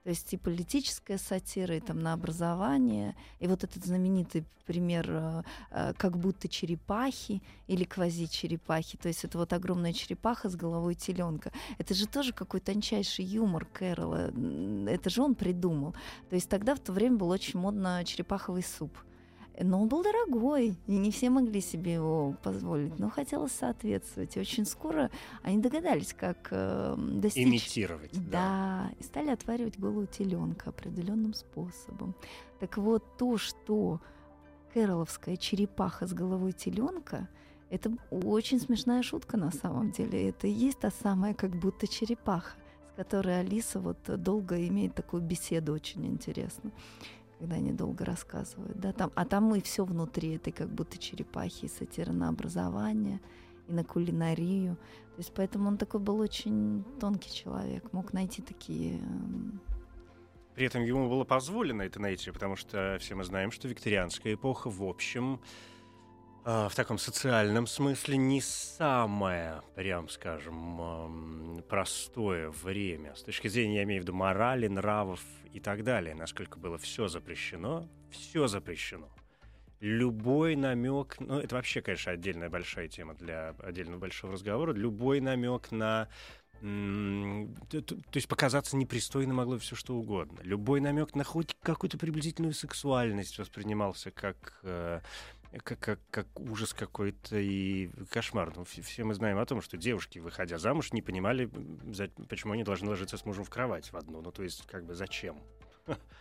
То 0.08 0.12
есть 0.12 0.34
и 0.34 0.38
политическая 0.38 1.18
сатира, 1.18 1.76
и 1.76 1.82
там 1.82 2.00
на 2.00 2.14
образование, 2.14 3.14
и 3.42 3.48
вот 3.48 3.66
этот 3.66 3.84
знаменитый 3.84 4.46
пример 4.66 5.06
э, 5.10 5.44
э, 5.70 5.94
как 5.98 6.18
будто 6.18 6.48
черепахи 6.48 7.42
или 7.68 7.84
квази-черепахи, 7.84 8.96
то 8.96 9.10
есть 9.10 9.26
это 9.26 9.38
вот 9.38 9.52
огромная 9.52 9.92
черепаха 9.92 10.48
с 10.48 10.56
головой 10.56 10.96
теленка. 10.96 11.52
Это 11.78 11.94
же 11.94 12.08
тоже 12.08 12.32
какой 12.32 12.62
тончайший 12.62 13.26
юмор 13.26 13.66
Кэрола, 13.66 14.32
это 14.88 15.10
же 15.10 15.22
он 15.22 15.36
придумал. 15.36 15.92
То 16.30 16.36
есть 16.36 16.48
тогда 16.48 16.74
в 16.74 16.80
то 16.80 16.94
время 16.94 17.18
был 17.18 17.28
очень 17.30 17.60
модно 17.60 18.02
черепаховый 18.06 18.64
суп. 18.64 18.98
Но 19.60 19.82
он 19.82 19.88
был 19.88 20.04
дорогой, 20.04 20.76
и 20.86 20.92
не 20.92 21.10
все 21.12 21.30
могли 21.30 21.62
себе 21.62 21.96
его 21.96 22.36
позволить, 22.44 23.00
но 23.00 23.10
хотелось 23.10 23.54
соответствовать. 23.54 24.38
И 24.38 24.40
очень 24.40 24.66
скоро 24.66 25.10
они 25.42 25.58
догадались, 25.58 26.14
как 26.14 26.50
э, 26.52 26.96
достичь... 26.98 27.44
Имитировать. 27.44 28.12
Да, 28.14 28.32
да, 28.32 28.92
и 29.00 29.04
стали 29.04 29.30
отваривать 29.32 29.80
голову 29.80 30.06
теленка 30.06 30.70
определенным 30.70 31.34
способом. 31.34 32.16
Так 32.60 32.78
вот, 32.78 33.04
то, 33.18 33.38
что 33.38 34.00
кэроловская 34.74 35.38
черепаха 35.38 36.06
с 36.06 36.14
головой 36.14 36.52
теленка, 36.52 37.28
это 37.72 37.92
очень 38.12 38.60
смешная 38.60 39.02
шутка 39.02 39.38
на 39.38 39.52
самом 39.52 39.92
деле. 39.92 40.30
Это 40.30 40.48
и 40.48 40.52
есть 40.52 40.80
та 40.80 40.92
самая 40.92 41.34
как 41.34 41.56
будто 41.56 41.88
черепаха, 41.88 42.56
с 42.90 42.96
которой 42.96 43.40
Алиса 43.40 43.80
вот 43.80 43.98
долго 44.06 44.68
имеет 44.68 44.94
такую 44.94 45.24
беседу 45.24 45.74
очень 45.74 46.06
интересную 46.06 46.74
когда 47.40 47.56
они 47.56 47.72
долго 47.72 48.06
рассказывают, 48.06 48.80
да, 48.80 48.92
там, 48.94 49.12
а 49.16 49.26
там 49.26 49.54
и 49.56 49.62
все 49.62 49.86
внутри 49.86 50.36
этой 50.36 50.52
как 50.52 50.70
будто 50.70 50.98
черепахи, 50.98 51.68
сатира 51.68 52.12
на 52.12 52.30
образование 52.30 53.20
и 53.68 53.74
на 53.74 53.84
кулинарию. 53.84 54.76
То 54.76 55.20
есть 55.20 55.34
поэтому 55.36 55.68
он 55.68 55.78
такой 55.78 56.00
был 56.00 56.20
очень 56.20 56.84
тонкий 57.00 57.32
человек, 57.32 57.92
мог 57.94 58.14
найти 58.14 58.42
такие 58.42 59.00
эм, 59.00 59.60
при 60.58 60.66
этом 60.66 60.84
ему 60.84 61.08
было 61.08 61.24
позволено 61.24 61.84
это 61.84 62.00
найти, 62.00 62.32
потому 62.32 62.56
что 62.56 62.98
все 63.00 63.14
мы 63.14 63.24
знаем, 63.24 63.52
что 63.52 63.68
викторианская 63.68 64.34
эпоха, 64.34 64.72
в 64.72 64.82
общем, 64.82 65.40
в 66.48 66.72
таком 66.76 66.98
социальном 66.98 67.68
смысле 67.68 68.16
не 68.16 68.40
самое, 68.40 69.62
прям 69.76 70.08
скажем, 70.08 71.62
простое 71.68 72.52
время. 72.52 73.16
С 73.16 73.24
точки 73.24 73.50
зрения, 73.50 73.78
я 73.78 73.84
имею 73.84 74.02
в 74.02 74.04
виду, 74.06 74.14
морали, 74.14 74.68
нравов 74.68 75.20
и 75.52 75.60
так 75.60 75.84
далее, 75.84 76.16
насколько 76.16 76.58
было 76.58 76.78
все 76.78 77.10
запрещено, 77.10 77.90
все 78.12 78.48
запрещено. 78.48 79.10
Любой 79.82 80.56
намек, 80.56 81.18
ну 81.20 81.38
это 81.38 81.56
вообще, 81.56 81.82
конечно, 81.82 82.14
отдельная 82.14 82.50
большая 82.50 82.88
тема 82.88 83.14
для 83.14 83.50
отдельного 83.60 84.00
большого 84.00 84.32
разговора, 84.32 84.72
любой 84.72 85.20
намек 85.20 85.72
на 85.72 86.08
то 86.60 87.84
есть 88.14 88.28
показаться 88.28 88.76
непристойно 88.78 89.34
могло 89.34 89.60
все 89.60 89.76
что 89.76 89.96
угодно. 89.96 90.40
Любой 90.42 90.82
намек 90.82 91.14
на 91.14 91.24
хоть 91.24 91.56
какую-то 91.62 92.00
приблизительную 92.00 92.54
сексуальность 92.54 93.38
воспринимался 93.38 94.10
как 94.10 94.60
э, 94.64 95.02
как, 95.64 95.80
как, 95.80 96.00
как 96.12 96.28
ужас 96.40 96.74
какой-то 96.74 97.38
и 97.38 97.90
кошмар. 98.10 98.54
Ну, 98.56 98.64
все 98.64 99.04
мы 99.04 99.14
знаем 99.14 99.38
о 99.38 99.46
том, 99.46 99.62
что 99.62 99.78
девушки, 99.78 100.20
выходя 100.20 100.58
замуж, 100.58 100.94
не 100.94 101.02
понимали, 101.02 101.50
почему 102.30 102.54
они 102.54 102.64
должны 102.64 102.90
ложиться 102.90 103.18
с 103.18 103.26
мужем 103.26 103.44
в 103.44 103.50
кровать 103.50 103.92
в 103.92 103.98
одну. 103.98 104.22
Ну, 104.22 104.32
то 104.32 104.44
есть, 104.44 104.66
как 104.68 104.86
бы 104.86 104.96
зачем? 104.96 105.38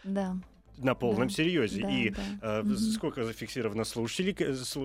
Да 0.04 0.36
на 0.78 0.94
полном 0.94 1.28
да. 1.28 1.34
серьезе. 1.34 1.82
Да, 1.82 1.90
и 1.90 2.10
да. 2.10 2.60
Э, 2.60 2.62
угу. 2.62 2.76
сколько 2.76 3.24
зафиксировано 3.24 3.84
слушателей, 3.84 4.34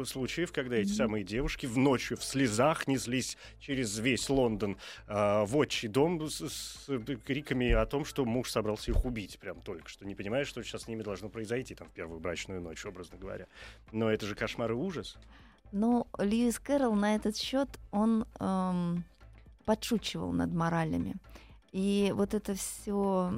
случаев, 0.06 0.52
когда 0.52 0.78
эти 0.78 0.90
угу. 0.90 0.96
самые 0.96 1.24
девушки 1.24 1.66
в 1.66 1.78
ночью 1.78 2.18
в 2.18 2.24
слезах 2.24 2.88
неслись 2.88 3.38
через 3.60 3.98
весь 4.00 4.30
Лондон 4.30 4.78
э, 5.08 5.44
в 5.46 5.56
отчий 5.58 5.88
дом 5.88 6.30
с, 6.30 6.42
с 6.42 6.90
криками 7.26 7.72
о 7.72 7.86
том, 7.86 8.06
что 8.06 8.26
муж 8.26 8.52
собрался 8.52 8.92
их 8.92 9.06
убить 9.06 9.40
прям 9.40 9.62
только 9.62 9.90
что, 9.90 10.06
не 10.06 10.16
понимая, 10.16 10.46
что 10.46 10.64
сейчас 10.64 10.84
с 10.84 10.88
ними 10.88 11.04
должно 11.04 11.30
произойти 11.30 11.76
там 11.76 11.88
в 11.88 11.92
первую 11.92 12.20
брачную 12.20 12.62
ночь, 12.62 12.86
образно 12.86 13.18
говоря. 13.18 13.48
Но 13.92 14.10
это 14.12 14.26
же 14.26 14.36
кошмар 14.36 14.72
и 14.72 14.76
ужас. 14.76 15.18
Но 15.72 16.08
Льюис 16.18 16.60
Кэрролл 16.60 16.96
на 16.96 17.16
этот 17.16 17.38
счет 17.38 17.70
он 17.92 18.26
эм, 18.40 19.06
подшучивал 19.66 20.32
над 20.34 20.54
моралями. 20.54 21.16
И 21.72 22.12
вот 22.16 22.34
это 22.34 22.54
все, 22.54 23.32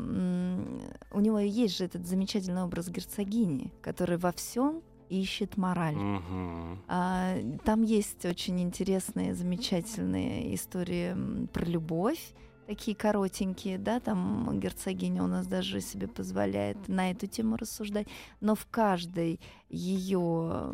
у 1.11 1.19
него 1.19 1.39
есть 1.39 1.77
же 1.77 1.85
этот 1.85 2.07
замечательный 2.07 2.63
образ 2.63 2.89
герцогини, 2.89 3.71
который 3.81 4.17
во 4.17 4.31
всем 4.31 4.81
ищет 5.09 5.57
мораль. 5.57 5.95
Угу. 5.95 6.79
А, 6.87 7.35
там 7.63 7.83
есть 7.83 8.25
очень 8.25 8.59
интересные, 8.59 9.35
замечательные 9.35 10.55
истории 10.55 11.45
про 11.47 11.65
любовь, 11.65 12.33
такие 12.65 12.95
коротенькие, 12.95 13.77
да, 13.77 13.99
там 13.99 14.59
герцогиня 14.59 15.23
у 15.23 15.27
нас 15.27 15.45
даже 15.45 15.81
себе 15.81 16.07
позволяет 16.07 16.87
на 16.87 17.11
эту 17.11 17.27
тему 17.27 17.57
рассуждать, 17.57 18.07
но 18.41 18.55
в 18.55 18.65
каждой 18.67 19.39
ее 19.69 20.73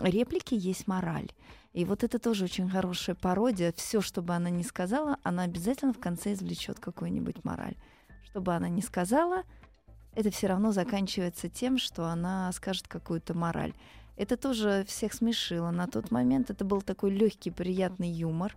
реплике 0.00 0.56
есть 0.56 0.86
мораль. 0.86 1.30
И 1.72 1.86
вот 1.86 2.04
это 2.04 2.18
тоже 2.18 2.44
очень 2.44 2.68
хорошая 2.68 3.16
пародия. 3.16 3.72
Все, 3.72 4.00
что 4.00 4.20
бы 4.20 4.34
она 4.34 4.50
ни 4.50 4.62
сказала, 4.62 5.16
она 5.22 5.44
обязательно 5.44 5.92
в 5.92 5.98
конце 5.98 6.34
извлечет 6.34 6.78
какую-нибудь 6.78 7.44
мораль. 7.44 7.76
Что 8.24 8.40
бы 8.40 8.54
она 8.54 8.68
ни 8.68 8.80
сказала, 8.80 9.44
это 10.14 10.30
все 10.30 10.48
равно 10.48 10.72
заканчивается 10.72 11.48
тем, 11.48 11.78
что 11.78 12.06
она 12.06 12.52
скажет 12.52 12.88
какую-то 12.88 13.34
мораль. 13.34 13.72
Это 14.16 14.36
тоже 14.36 14.84
всех 14.86 15.14
смешило. 15.14 15.70
На 15.70 15.86
тот 15.86 16.10
момент 16.10 16.50
это 16.50 16.64
был 16.64 16.82
такой 16.82 17.10
легкий, 17.10 17.50
приятный 17.50 18.10
юмор. 18.10 18.54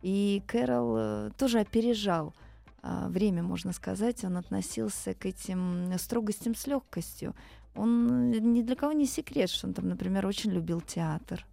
И 0.00 0.42
Кэрол 0.46 0.96
э, 0.96 1.30
тоже 1.36 1.60
опережал 1.60 2.34
а, 2.82 3.08
время, 3.08 3.42
можно 3.42 3.72
сказать. 3.72 4.24
Он 4.24 4.38
относился 4.38 5.12
к 5.12 5.26
этим 5.26 5.92
строгостям 5.98 6.54
с 6.54 6.66
легкостью. 6.66 7.34
Он 7.74 8.30
ни 8.30 8.62
для 8.62 8.76
кого 8.76 8.92
не 8.92 9.04
секрет, 9.04 9.50
что 9.50 9.66
он 9.66 9.74
там, 9.74 9.88
например, 9.88 10.26
очень 10.26 10.50
любил 10.50 10.80
театр 10.80 11.44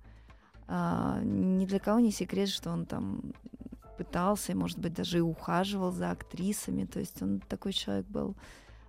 а, 0.68 1.20
ни 1.22 1.66
для 1.66 1.80
кого 1.80 2.00
не 2.00 2.12
секрет, 2.12 2.50
что 2.50 2.72
он 2.72 2.86
там 2.86 3.22
пытался, 3.98 4.56
может 4.56 4.80
быть, 4.80 4.94
даже 4.94 5.20
и 5.20 5.22
ухаживал 5.22 5.92
за 5.92 6.12
актрисами. 6.12 6.86
То 6.86 7.00
есть 7.00 7.22
он 7.22 7.40
такой 7.48 7.74
человек 7.74 8.06
был. 8.08 8.36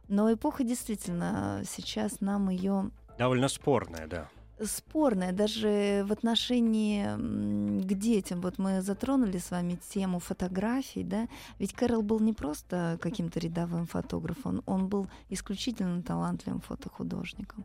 Но 0.08 0.32
эпоха 0.32 0.64
действительно 0.64 1.62
сейчас 1.64 2.20
нам 2.20 2.50
ее 2.50 2.90
довольно 3.18 3.48
спорная, 3.48 4.06
да. 4.06 4.28
Спорная 4.62 5.32
даже 5.32 6.04
в 6.06 6.12
отношении 6.12 7.04
к 7.82 7.92
детям. 7.94 8.40
Вот 8.40 8.58
мы 8.58 8.82
затронули 8.82 9.38
с 9.38 9.50
вами 9.50 9.78
тему 9.88 10.20
фотографий, 10.20 11.02
да. 11.02 11.28
Ведь 11.58 11.72
Кэрол 11.72 12.02
был 12.02 12.20
не 12.20 12.32
просто 12.32 12.98
каким-то 13.00 13.40
рядовым 13.40 13.86
фотографом, 13.86 14.62
он 14.66 14.88
был 14.88 15.08
исключительно 15.28 16.02
талантливым 16.02 16.60
фотохудожником. 16.60 17.64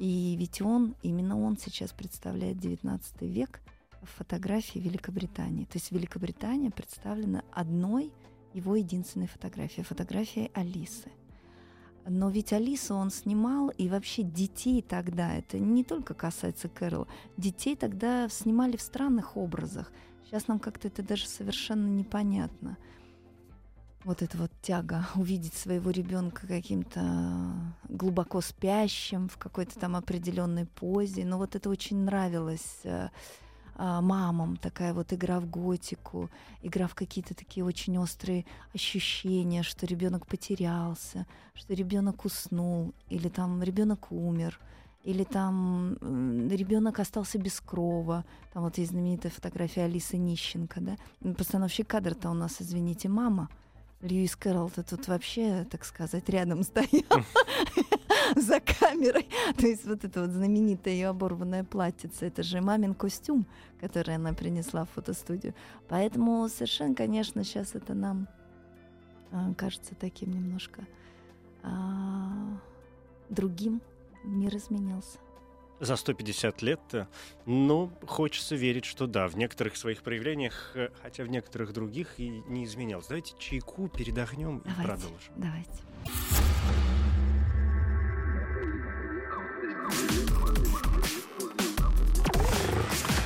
И 0.00 0.34
ведь 0.38 0.62
он, 0.62 0.96
именно 1.02 1.38
он 1.38 1.58
сейчас 1.58 1.92
представляет 1.92 2.56
19 2.56 3.20
век 3.20 3.60
в 4.00 4.06
фотографии 4.06 4.78
Великобритании. 4.78 5.66
То 5.66 5.76
есть 5.76 5.92
Великобритания 5.92 6.70
представлена 6.70 7.42
одной 7.52 8.10
его 8.54 8.76
единственной 8.76 9.26
фотографией, 9.26 9.84
фотографией 9.84 10.50
Алисы. 10.54 11.12
Но 12.06 12.30
ведь 12.30 12.54
Алису 12.54 12.94
он 12.94 13.10
снимал, 13.10 13.68
и 13.68 13.90
вообще 13.90 14.22
детей 14.22 14.80
тогда, 14.80 15.34
это 15.34 15.58
не 15.58 15.84
только 15.84 16.14
касается 16.14 16.70
Кэрол, 16.70 17.06
детей 17.36 17.76
тогда 17.76 18.26
снимали 18.30 18.78
в 18.78 18.82
странных 18.82 19.36
образах. 19.36 19.92
Сейчас 20.24 20.48
нам 20.48 20.60
как-то 20.60 20.88
это 20.88 21.02
даже 21.02 21.28
совершенно 21.28 21.86
непонятно 21.86 22.78
вот 24.04 24.22
эта 24.22 24.36
вот 24.38 24.50
тяга 24.62 25.06
увидеть 25.14 25.54
своего 25.54 25.90
ребенка 25.90 26.46
каким-то 26.46 27.02
глубоко 27.88 28.40
спящим 28.40 29.28
в 29.28 29.36
какой-то 29.36 29.78
там 29.78 29.96
определенной 29.96 30.66
позе. 30.66 31.24
Но 31.24 31.38
вот 31.38 31.54
это 31.54 31.68
очень 31.68 31.98
нравилось 31.98 32.80
э, 32.84 33.08
э, 33.76 34.00
мамам, 34.00 34.56
такая 34.56 34.94
вот 34.94 35.12
игра 35.12 35.40
в 35.40 35.48
готику, 35.48 36.30
игра 36.62 36.86
в 36.86 36.94
какие-то 36.94 37.34
такие 37.34 37.64
очень 37.64 37.98
острые 37.98 38.46
ощущения, 38.74 39.62
что 39.62 39.86
ребенок 39.86 40.26
потерялся, 40.26 41.26
что 41.54 41.74
ребенок 41.74 42.24
уснул, 42.24 42.94
или 43.08 43.28
там 43.28 43.62
ребенок 43.62 44.10
умер 44.12 44.58
или 45.02 45.24
там 45.24 45.96
ребенок 46.50 46.98
остался 47.00 47.38
без 47.38 47.58
крова. 47.60 48.24
Там 48.52 48.64
вот 48.64 48.76
есть 48.76 48.90
знаменитая 48.90 49.32
фотография 49.32 49.84
Алисы 49.84 50.18
Нищенко, 50.18 50.80
да. 50.80 50.96
Постановщик 51.34 51.88
кадра-то 51.88 52.28
у 52.28 52.34
нас, 52.34 52.60
извините, 52.60 53.08
мама. 53.08 53.48
Льюис 54.02 54.34
Кэрролл-то 54.34 54.82
тут 54.82 55.08
вообще, 55.08 55.66
так 55.70 55.84
сказать, 55.84 56.26
рядом 56.30 56.62
стоял 56.62 57.22
за 58.36 58.60
камерой. 58.60 59.28
То 59.58 59.66
есть 59.66 59.84
вот 59.84 60.04
это 60.04 60.22
вот 60.22 60.30
знаменитое 60.30 60.94
ее 60.94 61.08
оборванное 61.08 61.64
платьице, 61.64 62.26
это 62.26 62.42
же 62.42 62.62
мамин 62.62 62.94
костюм, 62.94 63.46
который 63.78 64.14
она 64.14 64.32
принесла 64.32 64.86
в 64.86 64.90
фотостудию. 64.90 65.54
Поэтому 65.88 66.48
совершенно, 66.48 66.94
конечно, 66.94 67.44
сейчас 67.44 67.74
это 67.74 67.92
нам 67.92 68.26
а, 69.32 69.52
кажется 69.54 69.94
таким 69.94 70.30
немножко 70.32 70.86
а, 71.62 72.58
другим. 73.28 73.82
Мир 74.24 74.56
изменился. 74.56 75.18
За 75.80 75.96
150 75.96 76.62
лет, 76.62 76.80
ну, 77.46 77.90
хочется 78.06 78.54
верить, 78.54 78.84
что 78.84 79.06
да, 79.06 79.26
в 79.26 79.36
некоторых 79.36 79.76
своих 79.76 80.02
проявлениях, 80.02 80.72
э, 80.74 80.90
хотя 81.02 81.24
в 81.24 81.28
некоторых 81.28 81.72
других 81.72 82.20
и 82.20 82.28
не 82.46 82.64
изменялось. 82.64 83.06
Давайте 83.06 83.34
чайку 83.38 83.88
передохнем 83.88 84.62
давайте, 84.64 84.82
и 84.82 84.84
продолжим. 84.84 85.32
Давайте. 85.36 85.70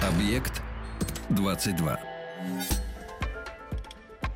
Объект 0.03 0.63
22. 1.31 1.99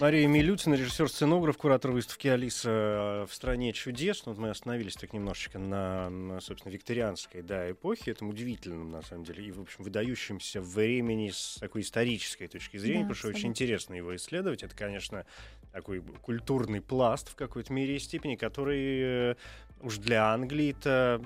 Мария 0.00 0.28
Милютина, 0.28 0.74
режиссер-сценограф, 0.74 1.58
куратор 1.58 1.90
выставки 1.90 2.28
«Алиса 2.28 2.70
э, 2.70 3.26
в 3.28 3.34
стране 3.34 3.72
чудес». 3.72 4.24
Ну, 4.24 4.32
вот 4.32 4.40
мы 4.40 4.50
остановились 4.50 4.94
так 4.94 5.12
немножечко 5.12 5.58
на, 5.58 6.38
собственно, 6.40 6.72
викторианской 6.72 7.42
да, 7.42 7.68
эпохе. 7.68 8.12
Это 8.12 8.24
удивительно, 8.24 8.84
на 8.84 9.02
самом 9.02 9.24
деле, 9.24 9.44
и, 9.44 9.50
в 9.50 9.60
общем, 9.60 9.82
выдающимся 9.82 10.60
времени 10.60 11.30
с 11.30 11.56
такой 11.58 11.82
исторической 11.82 12.46
точки 12.46 12.76
зрения, 12.76 13.02
да, 13.02 13.08
потому 13.08 13.16
что 13.16 13.28
очень 13.28 13.48
интересно 13.48 13.94
его 13.94 14.14
исследовать. 14.14 14.62
Это, 14.62 14.76
конечно, 14.76 15.26
такой 15.72 16.00
культурный 16.22 16.80
пласт 16.80 17.28
в 17.28 17.34
какой-то 17.34 17.72
мере 17.72 17.96
и 17.96 17.98
степени, 17.98 18.36
который 18.36 19.30
э, 19.32 19.34
уж 19.80 19.98
для 19.98 20.32
Англии 20.32 20.70
это 20.70 21.20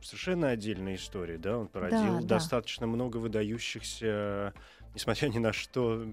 совершенно 0.00 0.50
отдельная 0.50 0.94
история, 0.94 1.38
да, 1.38 1.58
он 1.58 1.66
породил 1.66 2.20
да, 2.20 2.36
достаточно 2.36 2.86
да. 2.86 2.92
много 2.92 3.16
выдающихся 3.16 4.54
несмотря 4.94 5.28
ни 5.28 5.38
на 5.38 5.52
что, 5.52 6.04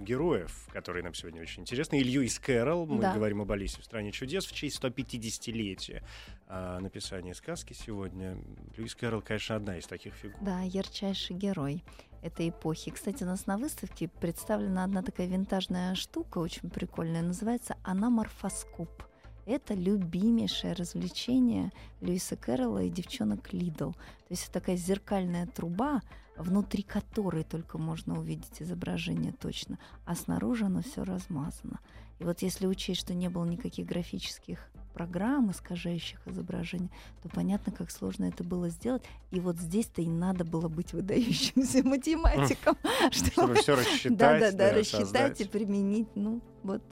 героев, 0.00 0.66
которые 0.72 1.02
нам 1.02 1.14
сегодня 1.14 1.42
очень 1.42 1.62
интересны. 1.62 2.00
И 2.00 2.04
Льюис 2.04 2.38
Кэрролл, 2.38 2.86
мы 2.86 3.00
да. 3.00 3.14
говорим 3.14 3.42
об 3.42 3.52
Алисе 3.52 3.80
в 3.80 3.84
стране 3.84 4.12
чудес, 4.12 4.46
в 4.46 4.52
честь 4.52 4.82
150-летия 4.82 6.02
а, 6.46 6.80
написания 6.80 7.34
сказки 7.34 7.72
сегодня. 7.72 8.38
Льюис 8.76 8.94
Кэрролл, 8.94 9.22
конечно, 9.22 9.56
одна 9.56 9.78
из 9.78 9.86
таких 9.86 10.14
фигур. 10.14 10.38
Да, 10.40 10.60
ярчайший 10.62 11.36
герой 11.36 11.84
этой 12.22 12.50
эпохи. 12.50 12.90
Кстати, 12.90 13.22
у 13.22 13.26
нас 13.26 13.46
на 13.46 13.56
выставке 13.56 14.08
представлена 14.08 14.84
одна 14.84 15.02
такая 15.02 15.26
винтажная 15.26 15.94
штука, 15.94 16.38
очень 16.38 16.70
прикольная, 16.70 17.22
называется 17.22 17.76
«Анаморфоскоп». 17.82 19.09
Это 19.46 19.74
любимейшее 19.74 20.74
развлечение 20.74 21.72
Льюиса 22.00 22.36
Кэрролла 22.36 22.82
и 22.84 22.90
девчонок 22.90 23.52
Лидл. 23.52 23.92
То 23.92 24.30
есть 24.30 24.44
это 24.44 24.52
такая 24.54 24.76
зеркальная 24.76 25.46
труба, 25.46 26.02
внутри 26.36 26.82
которой 26.82 27.44
только 27.44 27.78
можно 27.78 28.18
увидеть 28.18 28.62
изображение 28.62 29.32
точно, 29.32 29.78
а 30.04 30.14
снаружи 30.14 30.66
оно 30.66 30.82
все 30.82 31.04
размазано. 31.04 31.80
И 32.18 32.24
вот 32.24 32.42
если 32.42 32.66
учесть, 32.66 33.00
что 33.00 33.14
не 33.14 33.28
было 33.28 33.44
никаких 33.44 33.86
графических 33.86 34.70
программ, 34.92 35.50
искажающих 35.50 36.20
изображение, 36.26 36.90
то 37.22 37.28
понятно, 37.28 37.72
как 37.72 37.90
сложно 37.90 38.24
это 38.24 38.44
было 38.44 38.68
сделать. 38.68 39.02
И 39.30 39.40
вот 39.40 39.56
здесь-то 39.56 40.02
и 40.02 40.08
надо 40.08 40.44
было 40.44 40.68
быть 40.68 40.92
выдающимся 40.92 41.82
математиком, 41.84 42.76
чтобы 43.10 43.54
все 43.54 43.76
рассчитать, 43.76 44.18
да, 44.18 44.38
да, 44.38 44.52
да, 44.52 44.72
рассчитать 44.72 45.40
и 45.40 45.44
применить. 45.44 46.08
Ну, 46.14 46.40
вот. 46.62 46.82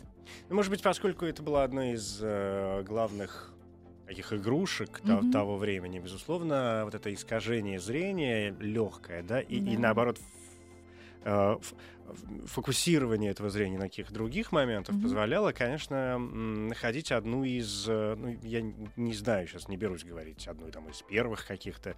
Ну, 0.48 0.56
может 0.56 0.70
быть, 0.70 0.82
поскольку 0.82 1.24
это 1.24 1.42
была 1.42 1.64
одна 1.64 1.92
из 1.92 2.18
э, 2.22 2.82
главных 2.82 3.52
таких 4.06 4.32
игрушек 4.32 5.00
mm-hmm. 5.04 5.30
того 5.32 5.58
времени, 5.58 5.98
безусловно, 5.98 6.82
вот 6.84 6.94
это 6.94 7.12
искажение 7.12 7.78
зрения 7.78 8.56
легкое, 8.58 9.22
да, 9.22 9.40
и, 9.40 9.60
да. 9.60 9.70
и 9.70 9.76
наоборот 9.76 10.18
э, 11.24 11.56
фокусирование 12.46 13.30
этого 13.30 13.50
зрения 13.50 13.78
на 13.78 13.84
каких 13.84 14.12
других 14.12 14.52
моментах 14.52 14.94
mm-hmm. 14.94 15.02
позволяло, 15.02 15.52
конечно, 15.52 16.18
находить 16.18 17.12
одну 17.12 17.44
из, 17.44 17.86
э, 17.88 18.14
ну, 18.16 18.38
я 18.42 18.62
не 18.96 19.14
знаю, 19.14 19.46
сейчас 19.46 19.68
не 19.68 19.76
берусь 19.76 20.04
говорить, 20.04 20.46
одну 20.48 20.70
там 20.70 20.88
из 20.88 21.02
первых 21.02 21.46
каких-то 21.46 21.96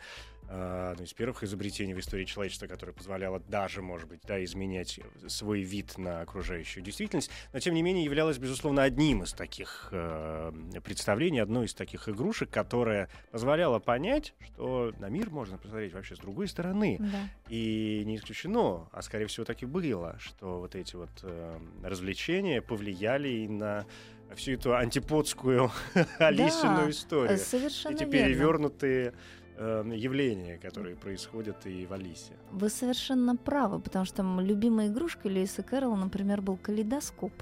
одно 0.51 0.97
ну, 0.99 1.05
из 1.05 1.13
первых 1.13 1.45
изобретений 1.45 1.95
в 1.95 2.01
истории 2.01 2.25
человечества, 2.25 2.67
которое 2.67 2.93
позволяло 2.93 3.39
даже, 3.39 3.83
может 3.83 4.09
быть, 4.09 4.21
да, 4.27 4.43
изменять 4.43 4.99
свой 5.29 5.61
вид 5.61 5.97
на 5.97 6.23
окружающую 6.23 6.83
действительность, 6.83 7.31
но 7.53 7.61
тем 7.61 7.75
не 7.75 7.83
менее 7.83 8.05
являлось, 8.05 8.39
безусловно, 8.39 8.83
одним 8.83 9.23
из 9.23 9.33
таких 9.33 9.89
э, 9.93 10.53
представлений, 10.83 11.39
одной 11.39 11.67
из 11.67 11.75
таких 11.75 12.09
игрушек, 12.09 12.51
которая 12.51 13.09
позволяла 13.31 13.79
понять, 13.79 14.35
что 14.41 14.93
на 14.99 15.09
мир 15.09 15.31
можно 15.31 15.57
посмотреть 15.57 15.93
вообще 15.95 16.17
с 16.17 16.19
другой 16.19 16.49
стороны. 16.49 16.97
Да. 16.99 17.29
И 17.49 18.03
не 18.05 18.17
исключено, 18.17 18.89
а 18.91 19.03
скорее 19.03 19.27
всего 19.27 19.45
так 19.45 19.63
и 19.63 19.67
было, 19.67 20.00
что 20.19 20.61
вот 20.61 20.75
эти 20.75 20.97
вот 20.97 21.11
э, 21.23 21.59
развлечения 21.83 22.63
повлияли 22.63 23.29
и 23.29 23.49
на 23.49 23.87
всю 24.35 24.53
эту 24.53 24.75
антиподскую 24.75 25.71
Алисину 26.19 26.77
да, 26.77 26.91
историю. 26.91 27.39
Совершенно 27.39 27.95
Эти 27.95 28.05
перевернутые 28.05 29.13
э, 29.57 29.93
явления, 29.95 30.59
которые 30.59 30.97
происходят 30.97 31.67
и 31.67 31.87
в 31.87 31.93
Алисе. 31.93 32.33
Вы 32.53 32.69
совершенно 32.69 33.37
правы, 33.37 33.81
потому 33.81 34.05
что 34.05 34.23
любимая 34.41 34.89
игрушка 34.89 35.29
Льюиса 35.29 35.63
Кэрролла, 35.63 35.97
например, 35.97 36.41
был 36.41 36.57
калейдоскоп. 36.57 37.33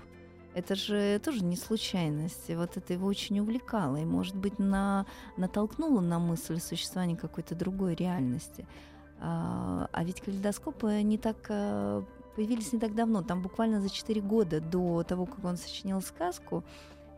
Это 0.54 0.74
же 0.74 1.20
тоже 1.20 1.44
не 1.44 1.56
случайность. 1.56 2.48
Вот 2.48 2.76
это 2.76 2.92
его 2.92 3.06
очень 3.06 3.38
увлекало. 3.38 3.96
И, 3.96 4.04
может 4.04 4.34
быть, 4.34 4.58
на, 4.58 5.06
натолкнуло 5.36 6.00
на 6.00 6.18
мысль 6.18 6.58
существования 6.58 7.16
какой-то 7.16 7.54
другой 7.54 7.94
реальности. 7.94 8.66
А, 9.20 9.88
а 9.92 10.04
ведь 10.04 10.20
калейдоскопы 10.20 11.02
не 11.02 11.18
так 11.18 11.36
э, 11.48 12.02
появились 12.38 12.72
не 12.72 12.78
так 12.78 12.94
давно. 12.94 13.22
Там 13.22 13.42
буквально 13.42 13.80
за 13.80 13.90
4 13.90 14.20
года 14.20 14.60
до 14.60 15.02
того, 15.02 15.26
как 15.26 15.44
он 15.44 15.56
сочинил 15.56 16.00
сказку, 16.00 16.64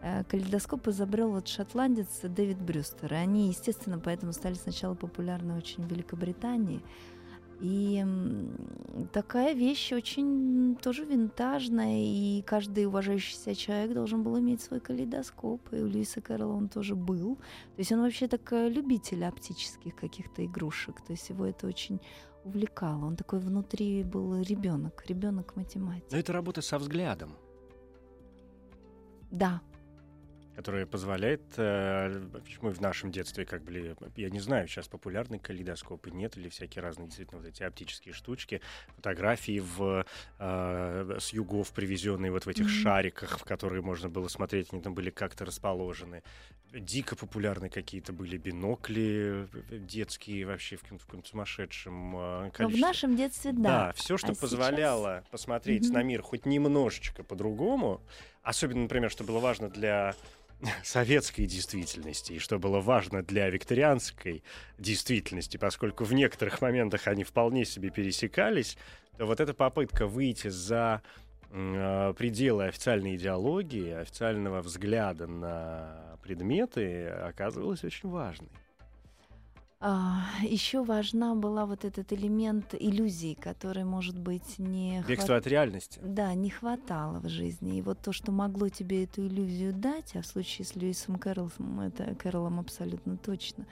Э, 0.03 0.25
калейдоскоп 0.25 0.89
изобрел 0.89 1.31
вот 1.31 1.49
шотландец 1.49 2.21
Дэвид 2.23 2.59
Брюстер. 2.59 3.13
И 3.13 3.17
они, 3.17 3.49
естественно, 3.49 3.99
поэтому 3.99 4.33
стали 4.33 4.55
сначала 4.55 4.95
популярны 4.95 5.57
очень 5.57 5.85
в 5.85 5.91
Великобритании. 5.91 6.81
И 7.61 8.03
такая 9.13 9.53
вещь 9.53 9.93
очень 9.93 10.77
тоже 10.77 11.05
винтажная, 11.05 11.99
и 11.99 12.41
каждый 12.47 12.87
уважающий 12.87 13.37
себя 13.37 13.55
человек 13.55 13.93
должен 13.93 14.23
был 14.23 14.39
иметь 14.39 14.63
свой 14.63 14.81
калейдоскоп, 14.81 15.61
и 15.75 15.77
у 15.77 15.87
Льюиса 15.87 16.23
Кэрролла 16.23 16.55
он 16.55 16.71
тоже 16.71 16.95
был. 16.95 17.37
То 17.37 17.79
есть 17.79 17.93
он 17.93 18.01
вообще 18.01 18.29
такой 18.29 18.69
э, 18.69 18.71
любитель 18.71 19.23
оптических 19.27 19.95
каких-то 19.95 20.47
игрушек, 20.47 21.03
то 21.03 21.13
есть 21.13 21.29
его 21.29 21.45
это 21.45 21.67
очень 21.67 22.01
увлекало. 22.45 23.05
Он 23.07 23.17
такой 23.17 23.41
внутри 23.41 24.03
был 24.03 24.41
ребенок, 24.41 25.05
ребенок 25.07 25.57
математики. 25.57 26.09
Но 26.11 26.19
это 26.19 26.33
работа 26.33 26.63
со 26.63 26.79
взглядом. 26.79 27.37
Да, 29.31 29.63
которая 30.61 30.85
позволяет, 30.85 31.41
э, 31.57 32.21
почему 32.45 32.71
в 32.71 32.83
нашем 32.83 33.11
детстве 33.11 33.47
как 33.47 33.65
бы, 33.65 33.97
я 34.17 34.29
не 34.29 34.41
знаю, 34.41 34.69
сейчас 34.69 34.89
популярны 34.89 35.39
калейдоскопы, 35.39 36.11
нет, 36.11 36.37
или 36.37 36.51
всякие 36.51 36.83
разные 36.83 37.07
действительно 37.07 37.41
вот 37.41 37.49
эти 37.49 37.63
оптические 37.63 38.13
штучки, 38.13 38.61
фотографии 38.95 39.61
в, 39.61 40.05
э, 40.39 41.17
с 41.19 41.33
югов 41.33 41.73
привезенные 41.73 42.31
вот 42.31 42.45
в 42.45 42.49
этих 42.49 42.67
mm-hmm. 42.67 42.83
шариках, 42.83 43.39
в 43.39 43.45
которые 43.45 43.81
можно 43.81 44.11
было 44.11 44.29
смотреть, 44.29 44.69
они 44.73 44.83
там 44.83 44.95
были 44.95 45.09
как-то 45.09 45.47
расположены. 45.47 46.23
Дико 46.73 47.17
популярны 47.17 47.71
какие-то 47.71 48.13
были 48.13 48.37
бинокли 48.37 49.49
э, 49.71 49.79
детские 49.79 50.45
вообще 50.45 50.77
в 50.77 50.83
каком-то, 50.83 51.05
в 51.05 51.07
каком-то 51.07 51.29
сумасшедшем 51.31 52.17
э, 52.17 52.51
количестве. 52.53 52.67
Но 52.67 52.69
в 52.69 52.79
нашем 52.79 53.17
детстве 53.17 53.53
да. 53.53 53.87
Да, 53.87 53.93
все, 53.95 54.19
что 54.19 54.33
а 54.33 54.35
позволяло 54.35 55.21
сейчас... 55.21 55.31
посмотреть 55.31 55.87
mm-hmm. 55.87 55.95
на 55.95 56.03
мир 56.03 56.21
хоть 56.21 56.45
немножечко 56.45 57.25
по-другому, 57.25 58.03
особенно, 58.43 58.83
например, 58.83 59.11
что 59.11 59.25
было 59.25 59.39
важно 59.39 59.69
для 59.69 60.15
советской 60.83 61.47
действительности, 61.47 62.35
и 62.35 62.39
что 62.39 62.59
было 62.59 62.81
важно 62.81 63.23
для 63.23 63.49
викторианской 63.49 64.43
действительности, 64.79 65.57
поскольку 65.57 66.05
в 66.05 66.13
некоторых 66.13 66.61
моментах 66.61 67.07
они 67.07 67.25
вполне 67.25 67.65
себе 67.65 67.91
пересекались, 67.91 68.77
то 69.17 69.27
вот 69.27 69.41
эта 69.41 69.55
попытка 69.55 70.07
выйти 70.07 70.49
за 70.49 71.03
э, 71.51 72.15
пределы 72.17 72.67
официальной 72.67 73.17
идеологии, 73.17 73.91
официального 73.93 74.63
взгляда 74.63 75.27
на 75.27 76.17
предметы 76.23 77.07
оказывалась 77.07 77.85
очень 77.85 78.09
важной. 78.09 78.51
А, 79.83 80.25
еще 80.43 80.85
важна 80.85 81.35
была 81.35 81.65
вот 81.65 81.87
этот 81.87 82.13
элемент 82.13 82.75
иллюзии, 82.79 83.33
который, 83.33 83.85
может 83.85 84.19
быть, 84.19 84.59
не... 84.59 85.03
Бегство 85.09 85.29
хват... 85.29 85.41
от 85.41 85.47
реальности. 85.47 85.99
Да, 86.05 86.35
не 86.35 86.51
хватало 86.51 87.21
в 87.21 87.29
жизни. 87.31 87.79
И 87.79 87.83
вот 87.83 87.99
то, 88.03 88.13
что 88.13 88.31
могло 88.31 88.69
тебе 88.69 89.05
эту 89.05 89.27
иллюзию 89.27 89.73
дать, 89.73 90.15
а 90.17 90.21
в 90.21 90.27
случае 90.27 90.67
с 90.67 90.77
Льюисом 90.77 91.17
Кэрролом, 91.17 91.81
это 91.81 92.15
Кэрролом 92.15 92.61
абсолютно 92.61 93.17
точно, 93.17 93.67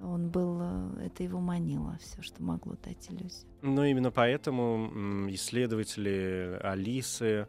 он 0.00 0.30
был, 0.30 0.58
э, 0.62 1.06
это 1.06 1.22
его 1.22 1.38
манило, 1.38 1.98
все, 2.00 2.22
что 2.22 2.42
могло 2.42 2.74
дать 2.82 3.10
иллюзию. 3.10 3.46
Но 3.60 3.84
именно 3.84 4.10
поэтому 4.10 5.28
исследователи 5.30 6.58
Алисы, 6.62 7.46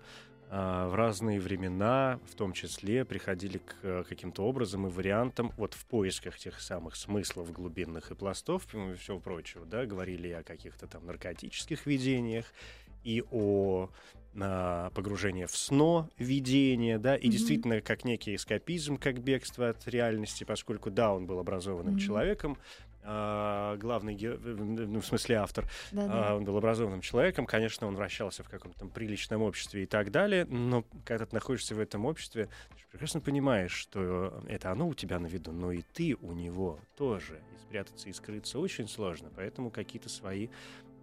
в 0.53 0.93
разные 0.93 1.39
времена, 1.39 2.19
в 2.29 2.35
том 2.35 2.53
числе, 2.53 3.05
приходили 3.05 3.57
к 3.57 3.75
э, 3.81 4.03
каким-то 4.07 4.43
образом 4.43 4.85
и 4.85 4.89
вариантам, 4.91 5.51
вот 5.57 5.73
в 5.73 5.83
поисках 5.87 6.37
тех 6.37 6.61
самых 6.61 6.95
смыслов 6.95 7.51
глубинных 7.51 8.11
и 8.11 8.15
пластов, 8.15 8.67
и 8.75 8.93
всего 8.93 9.19
прочего, 9.19 9.65
да, 9.65 9.87
говорили 9.87 10.29
о 10.29 10.43
каких-то 10.43 10.85
там 10.85 11.07
наркотических 11.07 11.87
видениях 11.87 12.45
и 13.03 13.23
о 13.31 13.89
на 14.33 14.91
погружение 14.95 15.47
в 15.47 15.55
сно, 15.55 16.09
видение, 16.19 16.99
да, 16.99 17.15
и 17.15 17.27
mm-hmm. 17.27 17.31
действительно 17.31 17.81
как 17.81 18.03
некий 18.03 18.35
эскапизм, 18.35 18.97
как 18.97 19.19
бегство 19.19 19.69
от 19.69 19.87
реальности, 19.87 20.43
поскольку, 20.43 20.91
да, 20.91 21.13
он 21.13 21.25
был 21.25 21.39
образованным 21.39 21.95
mm-hmm. 21.95 21.99
человеком, 21.99 22.57
а, 23.03 23.77
главный, 23.77 24.15
ге- 24.15 24.37
ну, 24.37 24.99
в 25.01 25.05
смысле 25.05 25.35
автор, 25.35 25.65
Да-да. 25.91 26.31
а, 26.31 26.35
он 26.35 26.45
был 26.45 26.57
образованным 26.57 27.01
человеком, 27.01 27.45
конечно, 27.45 27.87
он 27.87 27.95
вращался 27.95 28.43
в 28.43 28.49
каком-то 28.49 28.79
там 28.79 28.89
приличном 28.89 29.41
обществе 29.41 29.83
и 29.83 29.85
так 29.85 30.11
далее, 30.11 30.45
но 30.45 30.83
когда 31.05 31.25
ты 31.25 31.35
находишься 31.35 31.75
в 31.75 31.79
этом 31.79 32.05
обществе, 32.05 32.45
ты 32.73 32.79
же 32.79 32.85
прекрасно 32.91 33.19
понимаешь, 33.21 33.71
что 33.73 34.41
это 34.47 34.71
оно 34.71 34.87
у 34.87 34.93
тебя 34.93 35.19
на 35.19 35.27
виду, 35.27 35.51
но 35.51 35.71
и 35.71 35.81
ты 35.93 36.15
у 36.21 36.31
него 36.33 36.79
тоже. 36.95 37.41
И 37.55 37.59
спрятаться 37.61 38.09
и 38.09 38.13
скрыться 38.13 38.59
очень 38.59 38.87
сложно, 38.87 39.29
поэтому 39.35 39.69
какие-то 39.71 40.09
свои 40.09 40.49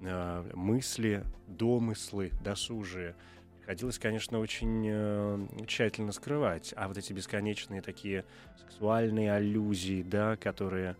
а, 0.03 0.49
мысли, 0.55 1.25
домыслы 1.47 2.31
досужие 2.43 3.15
приходилось, 3.59 3.99
конечно, 3.99 4.39
очень 4.41 4.85
э, 4.89 5.47
тщательно 5.67 6.13
скрывать. 6.13 6.73
А 6.77 6.89
вот 6.89 6.97
эти 6.97 7.13
бесконечные 7.13 7.83
такие 7.83 8.25
сексуальные 8.59 9.33
аллюзии, 9.33 10.03
да, 10.03 10.37
которые 10.37 10.97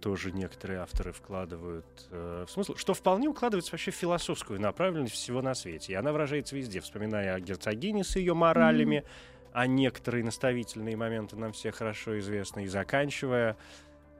тоже 0.00 0.32
некоторые 0.32 0.80
авторы 0.80 1.12
вкладывают 1.12 1.86
э, 2.10 2.44
в 2.46 2.50
смысл, 2.50 2.74
что 2.76 2.94
вполне 2.94 3.28
укладывается 3.28 3.72
вообще 3.72 3.90
в 3.90 3.94
философскую 3.94 4.60
направленность 4.60 5.14
всего 5.14 5.42
на 5.42 5.54
свете. 5.54 5.92
И 5.92 5.96
она 5.96 6.12
выражается 6.12 6.56
везде, 6.56 6.80
вспоминая 6.80 7.34
о 7.34 7.40
герцогине 7.40 8.02
с 8.04 8.16
ее 8.16 8.34
моралями, 8.34 9.04
а 9.52 9.66
некоторые 9.66 10.24
наставительные 10.24 10.96
моменты 10.96 11.36
нам 11.36 11.52
все 11.52 11.70
хорошо 11.70 12.18
известны, 12.18 12.64
и 12.64 12.66
заканчивая, 12.66 13.56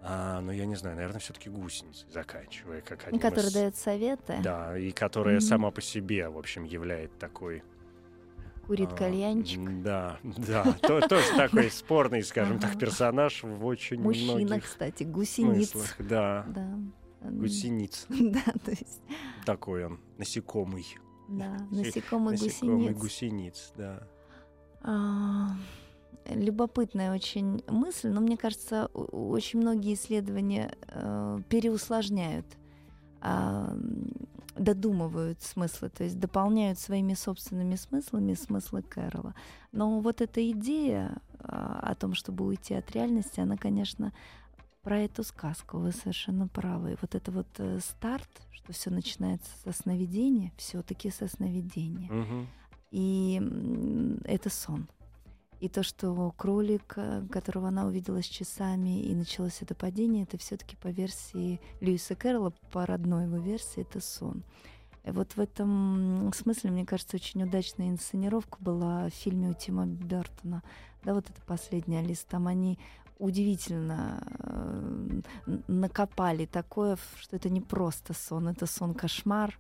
а, 0.03 0.41
ну, 0.41 0.53
я 0.53 0.67
не 0.67 0.77
знаю, 0.77 0.95
наверное, 0.97 1.21
все-таки 1.21 1.51
гусеницей, 1.51 2.09
заканчивая, 2.11 2.81
как 2.81 3.07
одним 3.09 3.21
Который 3.21 3.47
из- 3.47 3.53
дает 3.53 3.77
советы, 3.77 4.37
Да, 4.43 4.79
и 4.79 4.91
которая 4.93 5.37
Мгм. 5.37 5.41
сама 5.43 5.71
по 5.73 5.81
себе, 5.81 6.29
в 6.29 6.39
общем, 6.39 6.65
является 6.65 7.19
такой... 7.19 7.63
курит 8.69 8.93
а, 8.93 8.97
кальянчик. 8.97 9.83
Да, 9.83 10.19
да, 10.23 10.63
то- 10.81 11.01
тоже 11.09 11.25
такой 11.37 11.71
спорный, 11.71 12.23
скажем 12.23 12.59
так, 12.61 12.79
персонаж 12.79 13.43
в 13.43 13.65
очень 13.67 14.01
Мужчина, 14.01 14.61
кстати, 14.61 15.03
гусениц. 15.05 15.73
Да, 15.99 16.47
гусениц. 17.23 18.07
Да, 18.09 18.43
то 18.65 18.71
есть, 18.71 19.01
Такой 19.45 19.87
он, 19.87 19.99
насекомый. 20.19 20.87
да, 21.29 21.57
насекомый 21.71 22.33
Насекомый 22.33 22.93
гусениц. 22.93 22.99
гусениц, 23.01 23.73
да. 23.77 24.07
А, 24.83 25.49
Любопытная 26.27 27.15
очень 27.15 27.65
мысль, 27.69 28.11
но 28.11 28.21
мне 28.21 28.37
кажется, 28.37 28.87
очень 28.93 29.61
многие 29.61 29.95
исследования 29.95 30.77
э, 30.89 31.39
переусложняют, 31.49 32.45
а, 33.23 33.75
додумывают 34.59 35.43
смыслы, 35.43 35.89
то 35.89 36.05
есть 36.05 36.19
дополняют 36.19 36.79
своими 36.79 37.15
собственными 37.15 37.77
смыслами 37.77 38.35
смыслы 38.35 38.83
Кэрола. 38.83 39.35
Но 39.73 40.01
вот 40.01 40.21
эта 40.21 40.51
идея 40.51 41.19
а, 41.41 41.81
о 41.83 41.95
том, 41.95 42.15
чтобы 42.15 42.45
уйти 42.45 42.75
от 42.75 42.91
реальности, 42.93 43.41
она, 43.41 43.57
конечно, 43.57 44.13
про 44.83 45.01
эту 45.01 45.23
сказку. 45.23 45.79
Вы 45.79 45.93
совершенно 45.93 46.49
правы. 46.49 46.93
И 46.93 46.97
вот 47.01 47.15
это 47.15 47.31
вот 47.31 47.49
э, 47.59 47.79
старт, 47.81 48.29
что 48.53 48.73
все 48.73 48.91
начинается 48.91 49.51
со 49.65 49.73
сновидения, 49.73 50.53
все-таки 50.57 51.11
со 51.11 51.29
сновидения. 51.29 52.11
Мгм. 52.11 52.47
И 52.91 53.41
это 54.25 54.51
сон. 54.51 54.89
И 55.61 55.69
то, 55.69 55.83
что 55.83 56.33
кролик, 56.37 56.95
э, 56.97 57.27
которого 57.31 57.69
она 57.69 57.87
увидела 57.87 58.23
с 58.23 58.27
часами, 58.27 59.03
и 59.03 59.15
началось 59.15 59.61
это 59.61 59.75
падение, 59.75 60.23
это 60.23 60.39
все-таки 60.39 60.77
по 60.77 60.89
версии 60.89 61.61
Льюиса 61.81 62.15
Кэрролла, 62.15 62.53
по 62.71 62.87
родной 62.87 63.25
его 63.25 63.39
версии, 63.39 63.83
это 63.83 64.01
сон. 64.01 64.45
И 65.05 65.11
вот 65.11 65.33
в 65.33 65.41
этом 65.41 66.31
смысле, 66.33 66.71
мне 66.71 66.87
кажется, 66.87 67.17
очень 67.17 67.43
удачная 67.43 67.89
инсценировка 67.89 68.59
была 68.61 69.07
в 69.07 69.11
фильме 69.11 69.51
у 69.51 69.55
Тима 69.55 69.87
Бертона. 69.87 70.63
Да, 71.03 71.15
вот 71.15 71.29
это 71.29 71.41
последняя 71.47 72.01
Алиса, 72.01 72.27
там 72.29 72.47
они 72.47 72.79
удивительно 73.19 74.23
э, 74.39 75.21
накопали 75.67 76.47
такое, 76.47 76.99
что 77.17 77.37
это 77.37 77.49
не 77.49 77.61
просто 77.61 78.15
сон, 78.15 78.49
это 78.49 78.67
сон-кошмар. 78.67 79.59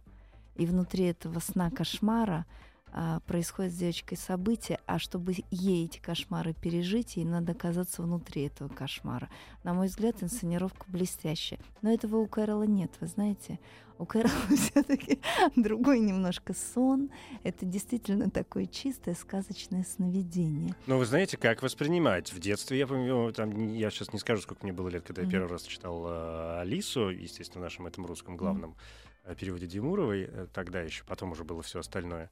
И 0.54 0.66
внутри 0.66 1.04
этого 1.04 1.38
сна-кошмара 1.40 2.46
а, 2.92 3.20
происходит 3.20 3.72
с 3.72 3.76
девочкой 3.76 4.18
событие, 4.18 4.78
а 4.86 4.98
чтобы 4.98 5.34
ей 5.50 5.84
эти 5.86 5.98
кошмары 5.98 6.54
пережить, 6.54 7.16
ей 7.16 7.24
надо 7.24 7.52
оказаться 7.52 8.02
внутри 8.02 8.46
этого 8.46 8.68
кошмара. 8.68 9.28
На 9.64 9.74
мой 9.74 9.88
взгляд, 9.88 10.22
инсценировка 10.22 10.84
блестящая. 10.88 11.60
Но 11.82 11.92
этого 11.92 12.16
у 12.16 12.26
Кэрола 12.26 12.64
нет, 12.64 12.92
вы 13.00 13.06
знаете. 13.06 13.58
У 13.98 14.06
Кэрола 14.06 14.32
все-таки 14.56 15.20
другой 15.56 15.98
немножко 15.98 16.54
сон. 16.54 17.10
Это 17.42 17.66
действительно 17.66 18.30
такое 18.30 18.66
чистое 18.66 19.14
сказочное 19.14 19.84
сновидение. 19.84 20.74
Ну, 20.86 20.98
вы 20.98 21.04
знаете, 21.04 21.36
как 21.36 21.62
воспринимать? 21.62 22.32
В 22.32 22.38
детстве, 22.38 22.78
я 22.78 22.86
помню, 22.86 23.32
там, 23.32 23.74
я 23.74 23.90
сейчас 23.90 24.12
не 24.12 24.18
скажу, 24.18 24.42
сколько 24.42 24.64
мне 24.64 24.72
было 24.72 24.88
лет, 24.88 25.04
когда 25.04 25.22
я 25.22 25.28
первый 25.28 25.50
раз 25.50 25.64
читал 25.64 26.06
э, 26.06 26.60
Алису, 26.60 27.10
естественно, 27.10 27.60
в 27.60 27.64
нашем 27.64 27.86
этом 27.86 28.06
русском 28.06 28.36
главном 28.36 28.76
э, 29.24 29.34
переводе 29.34 29.66
Димуровой, 29.66 30.28
э, 30.30 30.46
тогда 30.52 30.80
еще, 30.80 31.02
потом 31.04 31.32
уже 31.32 31.42
было 31.42 31.62
все 31.62 31.80
остальное. 31.80 32.30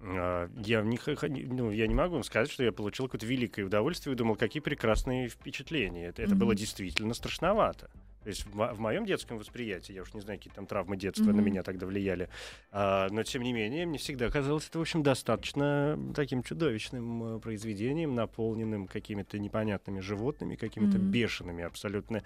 А, 0.00 0.48
Я 0.64 0.82
не, 0.82 0.98
ну, 1.46 1.70
я 1.70 1.86
не 1.86 1.94
могу 1.94 2.14
вам 2.14 2.24
сказать, 2.24 2.50
что 2.50 2.62
я 2.62 2.72
получил 2.72 3.06
какое-то 3.06 3.26
великое 3.26 3.64
удовольствие 3.64 4.14
и 4.14 4.16
думал, 4.16 4.36
какие 4.36 4.62
прекрасные 4.62 5.28
впечатления. 5.28 6.06
Это, 6.06 6.22
это 6.22 6.36
было 6.36 6.54
действительно 6.54 7.14
страшновато. 7.14 7.90
То 8.22 8.30
есть 8.30 8.44
в, 8.46 8.54
мо- 8.54 8.74
в 8.74 8.80
моем 8.80 9.06
детском 9.06 9.38
восприятии, 9.38 9.92
я 9.92 10.02
уж 10.02 10.12
не 10.12 10.20
знаю, 10.20 10.38
какие 10.38 10.52
там 10.52 10.66
травмы 10.66 10.96
детства 10.96 11.30
на 11.30 11.36
Мгм. 11.36 11.44
меня 11.44 11.62
тогда 11.62 11.86
влияли, 11.86 12.28
а, 12.72 13.08
но 13.10 13.22
тем 13.22 13.42
не 13.42 13.52
менее, 13.52 13.86
мне 13.86 13.96
всегда 13.98 14.28
казалось 14.28 14.68
это, 14.68 14.78
в 14.78 14.82
общем, 14.82 15.02
достаточно 15.02 15.98
таким 16.14 16.42
чудовищным 16.42 17.36
э, 17.36 17.40
произведением, 17.40 18.14
наполненным 18.14 18.86
какими-то 18.86 19.38
непонятными 19.38 20.00
животными, 20.00 20.56
какими-то 20.56 20.98
Мгм. 20.98 21.10
бешеными 21.10 21.64
абсолютно 21.64 22.22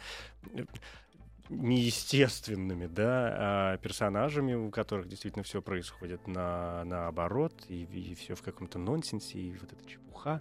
э, 0.54 0.64
неестественными, 1.48 2.86
да, 2.86 3.34
а 3.74 3.76
персонажами, 3.78 4.54
у 4.54 4.70
которых 4.70 5.08
действительно 5.08 5.42
все 5.44 5.60
происходит 5.62 6.26
на, 6.26 6.84
наоборот, 6.84 7.52
и, 7.68 8.14
все 8.18 8.34
в 8.34 8.42
каком-то 8.42 8.78
нонсенсе, 8.78 9.38
и 9.38 9.52
вот 9.52 9.72
эта 9.72 9.84
чепуха 9.88 10.40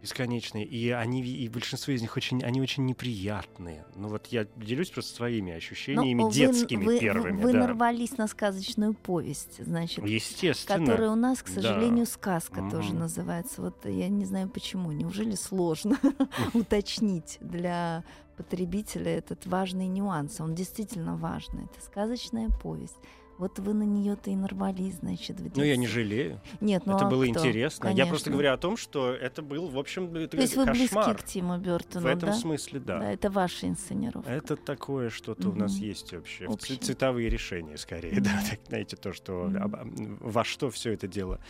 бесконечные, 0.00 0.64
и 0.64 0.90
они, 0.90 1.22
и 1.22 1.48
большинство 1.48 1.92
из 1.92 2.00
них 2.00 2.16
очень, 2.16 2.40
они 2.44 2.60
очень 2.60 2.84
неприятные. 2.86 3.84
Ну 3.96 4.06
вот 4.06 4.26
я 4.28 4.46
делюсь 4.54 4.90
просто 4.90 5.12
своими 5.16 5.52
ощущениями 5.52 6.20
Ну, 6.22 6.28
вы- 6.28 6.34
детскими 6.34 6.84
вы, 6.84 7.00
первыми, 7.00 7.42
Вы 7.42 7.52
да. 7.52 7.58
нарвались 7.58 8.16
на 8.16 8.28
сказочную 8.28 8.94
повесть, 8.94 9.60
значит, 9.64 10.06
Естественно. 10.06 10.86
которая 10.86 11.10
у 11.10 11.16
нас, 11.16 11.42
к 11.42 11.46
Да. 11.48 11.54
сожалению, 11.54 12.06
сказка 12.06 12.62
тоже 12.70 12.90
Мгм. 12.90 12.98
называется. 13.00 13.60
Вот 13.60 13.84
я 13.86 14.08
не 14.08 14.24
знаю 14.24 14.48
почему. 14.48 14.92
Неужели 14.92 15.34
сложно 15.34 15.98
уточнить 16.54 17.38
для 17.40 18.04
потребителя 18.38 19.10
этот 19.18 19.44
важный 19.46 19.88
нюанс? 19.88 20.40
Он 20.40 20.54
действительно 20.54 21.16
важный. 21.16 21.64
Это 21.64 21.84
сказочная 21.84 22.48
повесть. 22.62 22.96
Вот 23.36 23.56
вы 23.60 23.72
на 23.72 23.84
нее-то 23.84 24.30
и 24.30 24.34
нарвались, 24.36 24.94
значит, 24.96 25.38
в 25.38 25.56
Ну, 25.56 25.62
я 25.62 25.76
не 25.76 25.82
детстве. 25.86 26.02
жалею. 26.02 26.40
Нет, 26.60 26.86
ну 26.86 26.96
это 26.96 27.06
а 27.06 27.08
было 27.08 27.22
кто? 27.22 27.30
интересно. 27.46 27.86
Я 27.88 28.06
просто 28.06 28.24
Конечно. 28.24 28.32
говорю 28.32 28.52
о 28.52 28.56
том, 28.56 28.76
что 28.76 29.12
это 29.12 29.42
был, 29.42 29.68
в 29.68 29.78
общем, 29.78 30.12
это 30.16 30.36
То 30.36 30.42
есть 30.42 30.56
вы 30.56 30.66
близки 30.66 30.88
кошмар. 30.96 31.16
к 31.18 31.22
Тиму 31.24 31.56
Бертону, 31.58 32.04
В 32.04 32.08
этом 32.08 32.30
да? 32.30 32.34
смысле, 32.34 32.80
да. 32.80 32.98
Да, 32.98 33.12
это 33.12 33.30
ваша 33.30 33.68
инсценировка. 33.68 34.28
Это 34.28 34.56
такое 34.56 35.10
что-то 35.10 35.50
у 35.50 35.54
нас 35.54 35.74
есть 35.76 36.12
вообще. 36.12 36.46
Общее. 36.46 36.78
Цветовые 36.78 37.28
решения, 37.28 37.76
скорее, 37.76 38.14
Мгм. 38.14 38.22
да. 38.24 38.30
Так, 38.50 38.58
знаете, 38.66 38.96
то, 38.96 39.12
что 39.12 39.44
м, 39.44 40.18
во 40.20 40.42
что 40.42 40.68
все 40.70 40.92
это 40.94 41.06
дело 41.06 41.40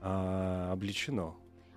а, 0.00 0.72
облечено. 0.72 1.34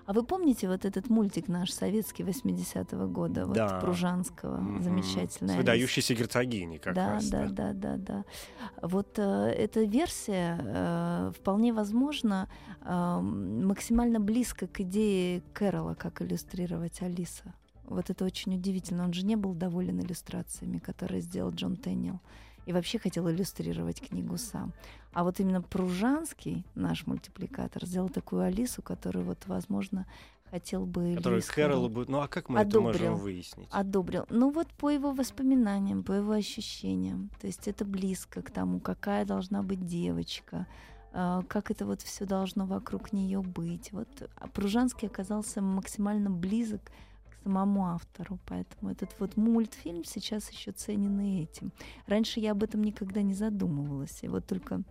А 0.09 0.13
вы 0.13 0.23
помните 0.23 0.67
вот 0.67 0.85
этот 0.85 1.07
мультик 1.11 1.47
наш 1.49 1.71
советский 1.71 2.23
80-го 2.23 3.07
года, 3.07 3.45
вот 3.45 3.53
Да. 3.55 3.79
Пружанского, 3.79 4.57
Мгм. 4.57 4.81
замечательный. 4.81 5.53
С 5.53 5.55
выдающейся 5.55 6.15
герцогиней, 6.15 6.79
как 6.79 6.95
да, 6.95 7.11
раз. 7.11 7.29
да, 7.29 7.47
да, 7.49 7.73
да, 7.73 7.97
да. 7.97 8.25
Вот 8.81 9.19
э, 9.19 9.21
эта 9.55 9.83
версия 9.83 10.57
э, 10.59 11.31
вполне 11.37 11.73
возможно 11.73 12.49
э, 12.81 13.19
максимально 13.21 14.19
близко 14.19 14.65
к 14.65 14.79
идее 14.79 15.43
Кэрола, 15.53 15.93
как 15.93 16.23
иллюстрировать 16.23 17.03
Алиса. 17.03 17.53
Вот 17.83 18.09
это 18.09 18.25
очень 18.25 18.55
удивительно. 18.55 19.03
Он 19.03 19.13
же 19.13 19.23
не 19.23 19.35
был 19.35 19.53
доволен 19.53 19.99
иллюстрациями, 19.99 20.79
которые 20.79 21.21
сделал 21.21 21.51
Джон 21.51 21.75
Теннил. 21.75 22.19
И 22.69 22.71
вообще 22.71 22.99
хотел 22.99 23.27
иллюстрировать 23.27 23.99
книгу 23.99 24.37
сам. 24.37 24.73
А 25.11 25.23
вот 25.23 25.39
именно 25.39 25.59
Пружанский, 25.59 26.67
наш 26.75 27.07
мультипликатор, 27.07 27.83
сделал 27.83 28.09
такую 28.09 28.43
Алису, 28.43 28.83
которую 28.83 29.25
вот, 29.25 29.39
возможно, 29.47 30.05
хотел 30.51 30.85
бы 30.85 31.15
Который 31.15 31.41
Кэролу 31.41 31.89
будет... 31.89 32.09
Ну, 32.09 32.21
а 32.21 32.27
как 32.27 32.47
мы 32.47 32.59
это 32.59 32.69
одобрил. 32.69 33.09
можем 33.09 33.15
выяснить? 33.15 33.67
одобрил. 33.71 34.27
Ну 34.29 34.51
вот 34.51 34.67
по 34.67 34.91
его 34.91 35.13
воспоминаниям, 35.13 36.03
по 36.03 36.11
его 36.11 36.33
ощущениям. 36.33 37.31
То 37.41 37.47
есть 37.47 37.67
это 37.67 37.85
близко 37.85 38.43
к 38.43 38.51
тому, 38.51 38.79
какая 38.79 39.25
должна 39.25 39.63
быть 39.63 39.83
девочка, 39.87 40.67
а, 41.11 41.41
как 41.47 41.71
это 41.71 41.87
вот 41.87 42.03
все 42.03 42.25
должно 42.25 42.67
вокруг 42.67 43.13
нее 43.13 43.41
быть. 43.41 43.91
Вот 43.93 44.29
а 44.35 44.47
Пружанский 44.47 45.07
оказался 45.07 45.63
максимально 45.63 46.29
близок 46.29 46.83
к 46.83 46.91
самому 47.49 47.87
автору, 47.87 48.39
поэтому 48.45 48.91
этот 48.91 49.09
вот 49.19 49.35
мультфильм 49.35 50.03
сейчас 50.03 50.51
еще 50.51 50.71
ценен 50.71 51.19
и 51.19 51.43
этим. 51.43 51.71
Раньше 52.05 52.39
я 52.39 52.51
об 52.51 52.63
этом 52.63 52.83
никогда 52.83 53.21
не 53.21 53.33
задумывалась, 53.33 54.19
и 54.21 54.27
вот 54.27 54.45
только 54.45 54.83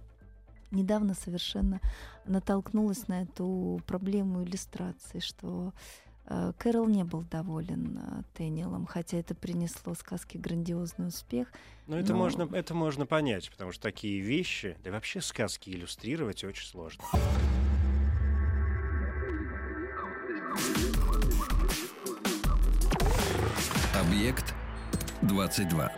недавно 0.71 1.15
совершенно 1.15 1.81
натолкнулась 2.27 3.07
на 3.09 3.23
эту 3.23 3.81
проблему 3.87 4.43
иллюстрации, 4.43 5.21
что 5.21 5.73
Э, 6.31 6.53
Кэрол 6.59 6.89
не 6.89 7.05
был 7.05 7.23
доволен 7.23 7.99
э, 7.99 8.23
Теннилом, 8.35 8.85
хотя 8.87 9.17
это 9.17 9.35
принесло 9.35 9.95
сказке 9.95 10.39
грандиозный 10.39 11.09
успех. 11.09 11.51
Но 11.87 11.99
это, 11.99 12.15
можно, 12.15 12.49
это 12.55 12.75
можно 12.75 13.07
понять, 13.07 13.51
потому 13.51 13.73
что 13.73 13.83
такие 13.83 14.21
вещи, 14.21 14.77
да 14.85 14.91
вообще 14.91 15.23
сказки 15.23 15.71
иллюстрировать 15.71 16.45
очень 16.45 16.67
сложно. 16.67 17.03
Объект 24.19 24.53
22. 25.23 25.93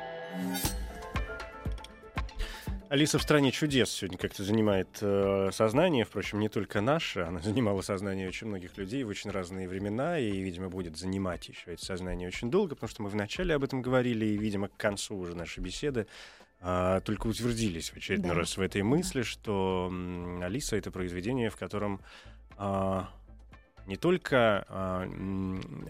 Алиса 2.91 3.19
в 3.19 3.23
стране 3.23 3.51
чудес 3.51 3.91
сегодня 3.91 4.19
как-то 4.19 4.45
занимает 4.45 4.89
э, 5.01 5.49
сознание, 5.53 6.05
впрочем, 6.05 6.39
не 6.39 6.51
только 6.51 6.83
наше, 6.83 7.21
она 7.21 7.41
занимала 7.43 7.81
сознание 7.81 8.29
очень 8.29 8.49
многих 8.49 8.77
людей 8.77 9.05
в 9.05 9.09
очень 9.09 9.31
разные 9.31 9.67
времена, 9.67 10.19
и, 10.19 10.33
видимо, 10.33 10.69
будет 10.69 10.99
занимать 10.99 11.49
еще 11.49 11.73
это 11.73 11.83
сознание 11.83 12.29
очень 12.29 12.51
долго, 12.51 12.75
потому 12.75 12.91
что 12.91 13.03
мы 13.05 13.09
вначале 13.09 13.55
об 13.55 13.65
этом 13.65 13.81
говорили, 13.81 14.27
и, 14.27 14.37
видимо, 14.37 14.69
к 14.69 14.77
концу 14.77 15.17
уже 15.17 15.35
нашей 15.35 15.61
беседы 15.61 16.07
э, 16.61 17.01
только 17.03 17.27
утвердились 17.27 17.89
в 17.89 17.97
очередной 17.97 18.33
да. 18.33 18.41
раз 18.41 18.59
в 18.59 18.61
этой 18.61 18.83
мысли, 18.83 19.23
что 19.23 19.91
э, 19.91 20.45
Алиса— 20.45 20.77
это 20.77 20.91
произведение, 20.91 21.49
в 21.49 21.57
котором 21.57 22.03
э, 22.59 23.03
не 23.87 23.97
только 23.97 24.67
э, 24.69 25.07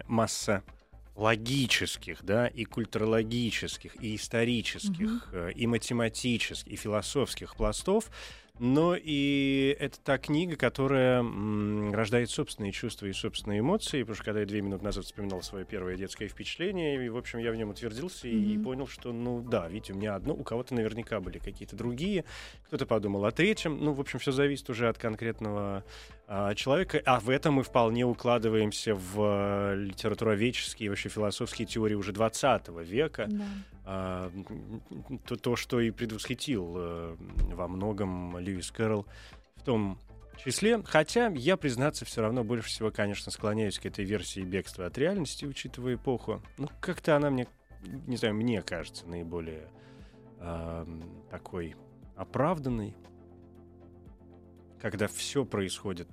масса 0.07 0.63
логических, 1.21 2.25
да, 2.25 2.47
и 2.47 2.65
культурологических, 2.65 4.03
и 4.03 4.17
исторических, 4.17 5.29
mm-hmm. 5.33 5.53
и 5.53 5.67
математических, 5.67 6.73
и 6.73 6.77
философских 6.77 7.57
пластов, 7.57 8.11
но 8.61 8.95
и 8.95 9.75
это 9.81 9.99
та 10.01 10.19
книга, 10.19 10.55
которая 10.55 11.25
рождает 11.93 12.29
собственные 12.29 12.73
чувства 12.73 13.07
и 13.07 13.13
собственные 13.15 13.61
эмоции, 13.61 14.03
потому 14.03 14.17
что 14.17 14.25
когда 14.27 14.41
я 14.41 14.47
две 14.47 14.61
минуты 14.61 14.85
назад 14.85 15.07
вспоминал 15.07 15.41
свое 15.41 15.65
первое 15.65 15.97
детское 15.97 16.29
впечатление, 16.29 17.03
и, 17.03 17.09
в 17.09 17.17
общем, 17.17 17.39
я 17.39 17.53
в 17.53 17.57
нем 17.57 17.71
утвердился 17.71 18.29
mm-hmm. 18.29 18.55
и 18.55 18.59
понял, 18.59 18.87
что, 18.87 19.15
ну 19.15 19.41
да, 19.41 19.67
видите, 19.67 19.95
у 19.95 19.97
меня 19.97 20.15
одно, 20.15 20.35
у 20.35 20.45
кого-то 20.45 20.75
наверняка 20.75 21.21
были 21.21 21.39
какие-то 21.39 21.75
другие, 21.75 22.27
кто-то 22.67 22.85
подумал 22.85 23.25
о 23.25 23.31
третьем, 23.31 23.83
ну, 23.83 23.95
в 23.95 24.01
общем, 24.01 24.19
все 24.19 24.31
зависит 24.31 24.69
уже 24.69 24.91
от 24.91 24.99
конкретного 24.99 25.83
а, 26.27 26.55
человека, 26.55 27.01
а 27.07 27.19
в 27.19 27.31
этом 27.31 27.55
мы 27.55 27.63
вполне 27.63 28.05
укладываемся 28.05 28.95
в 28.95 29.15
а, 29.19 29.75
литературоведческие 29.75 30.87
и 30.87 30.89
вообще 30.91 31.09
философские 31.09 31.67
теории 31.67 31.95
уже 31.95 32.13
20 32.13 32.69
века. 32.85 33.27
Да. 33.31 33.45
А, 33.80 33.80
то, 35.27 35.37
то, 35.37 35.57
что 35.57 35.81
и 35.81 35.91
предвосхитил 35.91 36.75
а, 36.77 37.17
во 37.53 37.69
многом 37.69 38.39
Льюис 38.39 38.71
Кэрролл 38.71 39.07
в 39.57 39.63
том 39.63 39.99
числе. 40.45 40.83
Хотя 40.85 41.29
я, 41.29 41.57
признаться, 41.57 42.05
все 42.05 42.23
равно 42.23 42.45
больше 42.45 42.69
всего, 42.69 42.91
конечно, 42.91 43.31
склоняюсь 43.33 43.79
к 43.79 43.87
этой 43.87 44.05
версии 44.05 44.41
бегства 44.41 44.87
от 44.87 44.97
реальности, 44.99 45.45
учитывая 45.45 45.95
эпоху. 45.95 46.43
Ну, 46.59 46.69
как-то 46.81 47.17
она 47.17 47.31
мне, 47.31 47.47
не 48.07 48.17
знаю, 48.17 48.35
мне 48.35 48.63
кажется, 48.63 49.07
наиболее 49.07 49.69
э, 50.39 50.87
такой 51.31 51.75
оправданной 52.17 52.95
когда 54.81 55.09
все 55.09 55.45
происходит 55.45 56.09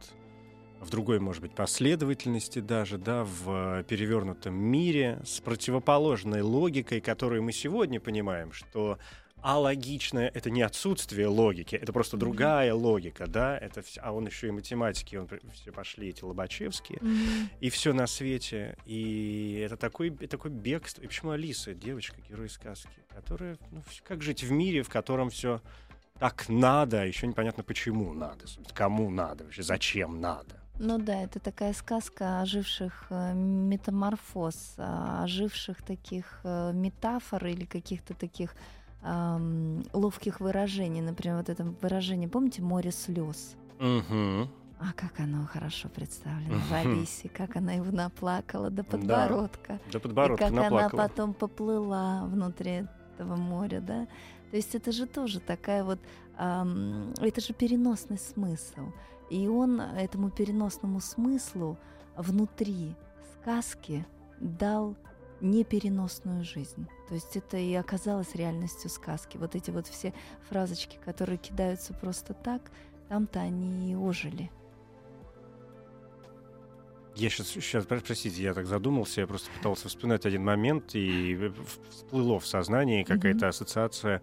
в 0.80 0.90
другой, 0.90 1.20
может 1.20 1.42
быть, 1.42 1.54
последовательности 1.54 2.60
даже, 2.60 2.98
да, 2.98 3.24
в 3.24 3.84
перевернутом 3.84 4.56
мире 4.56 5.20
с 5.26 5.40
противоположной 5.40 6.42
логикой, 6.42 7.02
которую 7.02 7.44
мы 7.44 7.52
сегодня 7.52 8.00
понимаем, 8.00 8.52
что 8.52 8.98
алогичное— 9.42 10.32
это 10.34 10.50
не 10.50 10.62
отсутствие 10.62 11.28
логики, 11.28 11.76
это 11.76 11.94
просто 11.94 12.18
другая 12.18 12.72
mm-hmm. 12.72 12.82
логика, 12.82 13.28
да, 13.28 13.58
это 13.58 13.82
все, 13.82 14.02
а 14.02 14.12
он 14.12 14.26
еще 14.26 14.48
и 14.48 14.52
математики, 14.52 15.16
он 15.16 15.30
все 15.54 15.72
пошли 15.72 16.10
эти 16.10 16.24
Лобачевские, 16.24 17.00
mm-hmm. 17.00 17.50
и 17.62 17.70
все 17.70 17.94
на 17.94 18.08
свете, 18.08 18.78
и 18.86 19.62
это 19.64 19.78
такой, 19.78 20.10
такой 20.10 20.52
бегство. 20.52 21.02
И 21.02 21.08
почему 21.08 21.32
Алиса, 21.32 21.74
девочка, 21.74 22.20
герой 22.28 22.50
сказки, 22.50 22.90
которая, 23.10 23.58
ну, 23.72 23.84
как 24.04 24.22
жить 24.22 24.44
в 24.44 24.52
мире, 24.52 24.84
в 24.84 24.90
котором 24.90 25.30
все 25.30 25.62
так 26.20 26.50
надо, 26.50 27.06
еще 27.06 27.28
непонятно 27.28 27.64
почему 27.64 28.14
надо, 28.14 28.46
кому 28.74 29.10
надо, 29.10 29.44
вообще 29.44 29.64
зачем 29.64 30.20
надо. 30.20 30.60
Ну 30.80 31.00
да, 31.00 31.24
это 31.24 31.40
такая 31.40 31.74
сказка 31.74 32.42
оживших 32.42 33.08
э, 33.10 33.34
метаморфоз, 33.34 34.76
оживших 34.78 35.82
таких 35.82 36.40
э, 36.44 36.72
метафор 36.74 37.48
или 37.48 37.66
каких-то 37.66 38.14
таких 38.14 38.56
эм, 39.04 39.84
ловких 39.94 40.40
выражений. 40.40 41.02
Например, 41.02 41.38
вот 41.38 41.50
это 41.50 41.64
выражение, 41.82 42.30
помните, 42.30 42.62
море 42.62 42.92
слез? 42.92 43.56
Угу. 43.80 44.50
А 44.80 44.94
как 44.96 45.20
оно 45.20 45.46
хорошо 45.48 45.90
представлено 45.90 46.60
в 46.60 46.72
Алисе, 46.72 47.30
как 47.30 47.56
она 47.56 47.74
его 47.74 47.92
наплакала 47.92 48.70
до 48.70 48.84
подбородка. 48.84 49.80
Да, 49.86 49.94
до 49.94 50.00
подбородка 50.00 50.46
и 50.46 50.48
как 50.48 50.56
наплакала. 50.56 51.04
она 51.04 51.10
потом 51.10 51.34
поплыла 51.34 52.26
внутри 52.26 52.86
этого 53.16 53.36
моря, 53.36 53.82
да. 53.82 54.06
То 54.52 54.58
есть 54.58 54.76
это 54.76 54.92
же 54.92 55.08
тоже 55.08 55.40
такая 55.40 55.84
вот, 55.84 56.00
эм, 56.38 57.12
это 57.20 57.42
же 57.42 57.54
переносный 57.54 58.20
смысл. 58.20 58.92
И 59.30 59.48
он 59.48 59.82
этому 59.82 60.30
переносному 60.30 61.00
смыслу 61.02 61.78
внутри 62.16 62.96
сказки 63.42 64.06
дал 64.40 64.96
непереносную 65.42 66.44
жизнь. 66.44 66.88
То 67.08 67.16
есть 67.16 67.36
это 67.36 67.58
и 67.58 67.74
оказалось 67.74 68.36
реальностью 68.36 68.90
сказки. 68.90 69.38
Вот 69.38 69.56
эти 69.56 69.72
вот 69.72 69.88
все 69.88 70.14
фразочки, 70.50 70.98
которые 71.04 71.38
кидаются 71.38 71.94
просто 71.94 72.34
так, 72.34 72.72
там-то 73.10 73.40
они 73.40 73.92
и 73.92 73.96
ожили. 73.96 74.52
Я 77.16 77.30
сейчас, 77.30 77.48
сейчас, 77.48 77.86
простите, 77.86 78.44
я 78.44 78.54
так 78.54 78.68
задумался, 78.68 79.22
я 79.22 79.28
просто 79.28 79.50
пытался 79.50 79.90
вспоминать 79.90 80.28
один 80.28 80.44
момент, 80.44 80.94
и 80.94 81.52
всплыло 81.90 82.40
в 82.40 82.46
сознании 82.46 83.04
какая-то 83.04 83.46
mm-hmm. 83.46 83.50
ассоциация, 83.50 84.22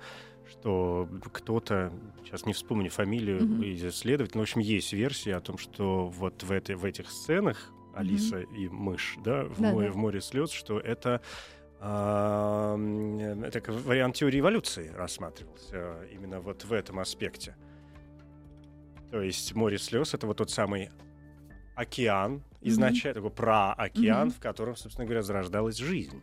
что 0.50 1.08
кто-то, 1.32 1.92
сейчас 2.24 2.46
не 2.46 2.52
вспомню 2.52 2.90
фамилию 2.90 3.40
mm-hmm. 3.40 3.88
исследователь, 3.88 4.36
но, 4.36 4.40
в 4.40 4.44
общем, 4.44 4.60
есть 4.60 4.92
версия 4.92 5.36
о 5.36 5.40
том, 5.40 5.58
что 5.58 6.06
вот 6.06 6.42
в, 6.42 6.52
этой, 6.52 6.76
в 6.76 6.84
этих 6.84 7.10
сценах 7.10 7.72
Алиса 7.94 8.40
mm-hmm. 8.40 8.56
и 8.56 8.68
мышь, 8.68 9.16
да, 9.24 9.44
в, 9.44 9.60
да, 9.60 9.72
море, 9.72 9.86
да. 9.88 9.92
в 9.92 9.96
море 9.96 10.20
слез, 10.20 10.50
что 10.50 10.78
это 10.78 11.20
а, 11.80 12.76
это 13.44 13.72
вариант 13.72 14.16
теории 14.16 14.40
эволюции 14.40 14.90
рассматривался 14.94 16.04
именно 16.10 16.40
вот 16.40 16.64
в 16.64 16.72
этом 16.72 16.98
аспекте. 16.98 17.56
То 19.10 19.20
есть 19.20 19.54
море 19.54 19.78
слез 19.78 20.14
это 20.14 20.26
вот 20.26 20.38
тот 20.38 20.50
самый 20.50 20.90
океан, 21.74 22.42
изначально 22.62 23.18
mm-hmm. 23.18 23.22
такой 23.22 23.30
про 23.30 23.72
океан, 23.74 24.28
mm-hmm. 24.28 24.32
в 24.32 24.40
котором, 24.40 24.76
собственно 24.76 25.04
говоря, 25.04 25.22
зарождалась 25.22 25.76
жизнь. 25.76 26.22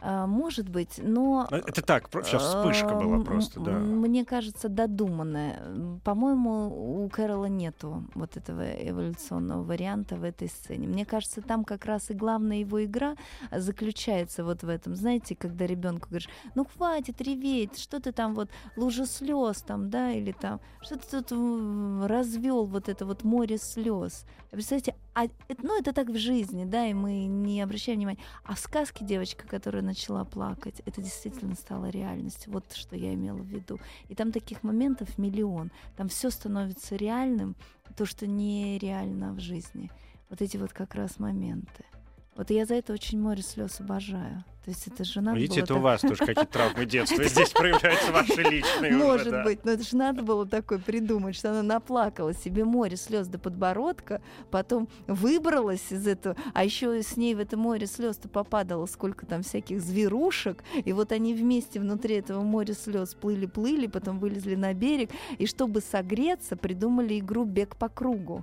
А, 0.00 0.26
может 0.26 0.68
быть, 0.68 1.00
но... 1.02 1.46
Это 1.50 1.82
так, 1.82 2.08
сейчас 2.24 2.42
вспышка 2.42 2.94
была 2.94 3.22
просто, 3.24 3.60
да. 3.60 3.72
Мне 3.72 4.24
кажется, 4.24 4.68
додуманная. 4.68 5.62
По-моему, 6.04 7.04
у 7.04 7.08
Кэрола 7.08 7.46
нету 7.46 8.04
вот 8.14 8.36
этого 8.36 8.62
эволюционного 8.62 9.62
варианта 9.62 10.16
в 10.16 10.24
этой 10.24 10.48
сцене. 10.48 10.88
Мне 10.88 11.06
кажется, 11.06 11.40
там 11.40 11.64
как 11.64 11.84
раз 11.84 12.10
и 12.10 12.14
главная 12.14 12.58
его 12.58 12.82
игра 12.84 13.16
заключается 13.50 14.44
вот 14.44 14.62
в 14.62 14.68
этом. 14.68 14.94
Знаете, 14.94 15.36
когда 15.36 15.66
ребенку 15.66 16.08
говоришь, 16.08 16.28
ну 16.54 16.64
хватит 16.64 17.20
реветь, 17.20 17.78
что 17.78 18.00
ты 18.00 18.12
там 18.12 18.34
вот 18.34 18.50
лужа 18.76 19.06
слез 19.06 19.62
там, 19.62 19.90
да, 19.90 20.10
или 20.10 20.32
там, 20.32 20.60
что 20.80 20.96
ты 20.98 21.22
тут 21.22 22.08
развел 22.08 22.66
вот 22.66 22.88
это 22.88 23.06
вот 23.06 23.24
море 23.24 23.58
слез. 23.58 24.24
Представляете, 24.50 24.94
а, 25.14 25.26
ну 25.62 25.78
это 25.78 25.92
так 25.92 26.08
в 26.08 26.16
жизни, 26.16 26.64
да, 26.64 26.86
и 26.86 26.94
мы 26.94 27.26
не 27.26 27.60
обращаем 27.60 27.98
внимания. 27.98 28.20
А 28.44 28.54
в 28.54 28.58
сказке 28.58 29.04
девочка, 29.04 29.46
которая 29.46 29.82
начала 29.82 30.24
плакать, 30.24 30.80
это 30.86 31.02
действительно 31.02 31.54
стало 31.54 31.90
реальностью. 31.90 32.52
Вот 32.52 32.72
что 32.72 32.96
я 32.96 33.12
имела 33.12 33.38
в 33.38 33.46
виду. 33.46 33.78
И 34.08 34.14
там 34.14 34.32
таких 34.32 34.62
моментов 34.62 35.18
миллион. 35.18 35.70
Там 35.96 36.08
все 36.08 36.30
становится 36.30 36.96
реальным, 36.96 37.56
то, 37.96 38.06
что 38.06 38.26
нереально 38.26 39.32
в 39.32 39.40
жизни. 39.40 39.90
Вот 40.30 40.40
эти 40.40 40.56
вот 40.56 40.72
как 40.72 40.94
раз 40.94 41.18
моменты. 41.18 41.84
Вот 42.34 42.50
я 42.50 42.64
за 42.64 42.74
это 42.74 42.94
очень 42.94 43.20
море 43.20 43.42
слез 43.42 43.80
обожаю. 43.80 44.44
То 44.64 44.70
есть 44.70 44.86
это 44.86 45.02
же 45.04 45.20
надо 45.20 45.38
Видите, 45.38 45.60
было 45.60 45.64
это 45.64 45.74
так... 45.74 45.76
у 45.76 45.80
вас 45.82 46.00
тоже 46.02 46.16
какие-то 46.16 46.46
травмы 46.46 46.86
детства. 46.86 47.24
Здесь 47.24 47.50
проявляются 47.50 48.12
ваши 48.12 48.42
личные 48.50 48.92
Может 48.92 49.26
уже, 49.26 49.30
да. 49.32 49.42
быть, 49.42 49.64
но 49.64 49.72
это 49.72 49.82
же 49.82 49.96
надо 49.96 50.22
было 50.22 50.46
такое 50.46 50.78
придумать, 50.78 51.34
что 51.34 51.50
она 51.50 51.62
наплакала 51.62 52.32
себе 52.32 52.64
море 52.64 52.96
слез 52.96 53.26
до 53.26 53.40
подбородка, 53.40 54.22
потом 54.52 54.88
выбралась 55.08 55.90
из 55.90 56.06
этого, 56.06 56.36
а 56.54 56.64
еще 56.64 57.02
с 57.02 57.16
ней 57.16 57.34
в 57.34 57.40
это 57.40 57.56
море 57.56 57.86
слез-то 57.86 58.28
попадало 58.28 58.86
сколько 58.86 59.26
там 59.26 59.42
всяких 59.42 59.80
зверушек, 59.80 60.62
и 60.84 60.92
вот 60.92 61.10
они 61.10 61.34
вместе 61.34 61.80
внутри 61.80 62.14
этого 62.14 62.42
моря 62.42 62.74
слез 62.74 63.14
плыли-плыли, 63.20 63.88
потом 63.88 64.20
вылезли 64.20 64.54
на 64.54 64.72
берег, 64.74 65.10
и 65.38 65.46
чтобы 65.46 65.80
согреться, 65.80 66.56
придумали 66.56 67.18
игру 67.18 67.44
«Бег 67.44 67.76
по 67.76 67.88
кругу» 67.88 68.42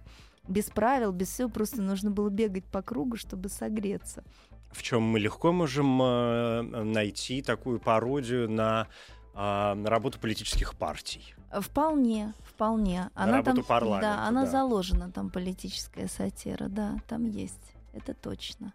без 0.50 0.66
правил, 0.66 1.12
без 1.12 1.30
всего, 1.30 1.47
просто 1.47 1.82
нужно 1.82 2.12
было 2.12 2.30
бегать 2.30 2.66
по 2.66 2.82
кругу, 2.82 3.16
чтобы 3.16 3.50
согреться 3.50 4.24
в 4.72 4.84
чем 4.84 5.04
мы 5.04 5.20
легко 5.20 5.52
можем 5.52 6.02
э, 6.02 6.62
найти 6.62 7.41
такую 7.41 7.80
пародию 7.80 8.50
на, 8.50 8.88
э, 9.34 9.74
на 9.74 9.89
работу 9.89 10.20
политических 10.20 10.76
партий. 10.76 11.36
Вполне, 11.52 12.34
вполне. 12.43 13.10
Она 13.16 13.32
на 13.32 13.38
работу 13.38 13.56
там, 13.58 13.66
парламента. 13.66 14.16
Да, 14.18 14.28
она 14.28 14.45
да. 14.45 14.52
заложена 14.52 15.12
там 15.12 15.30
политическая 15.30 16.08
сатира, 16.08 16.68
да, 16.68 16.97
там 17.08 17.26
есть. 17.26 17.74
Это 17.93 18.14
точно. 18.14 18.72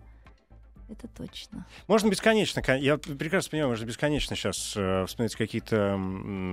Это 0.88 1.08
точно. 1.08 1.66
Можно 1.88 2.10
бесконечно, 2.10 2.62
я 2.76 2.98
прекрасно 2.98 3.50
понимаю, 3.50 3.70
можно 3.70 3.86
бесконечно 3.86 4.36
сейчас 4.36 4.74
э, 4.76 5.06
вспоминать 5.06 5.34
какие-то 5.34 5.98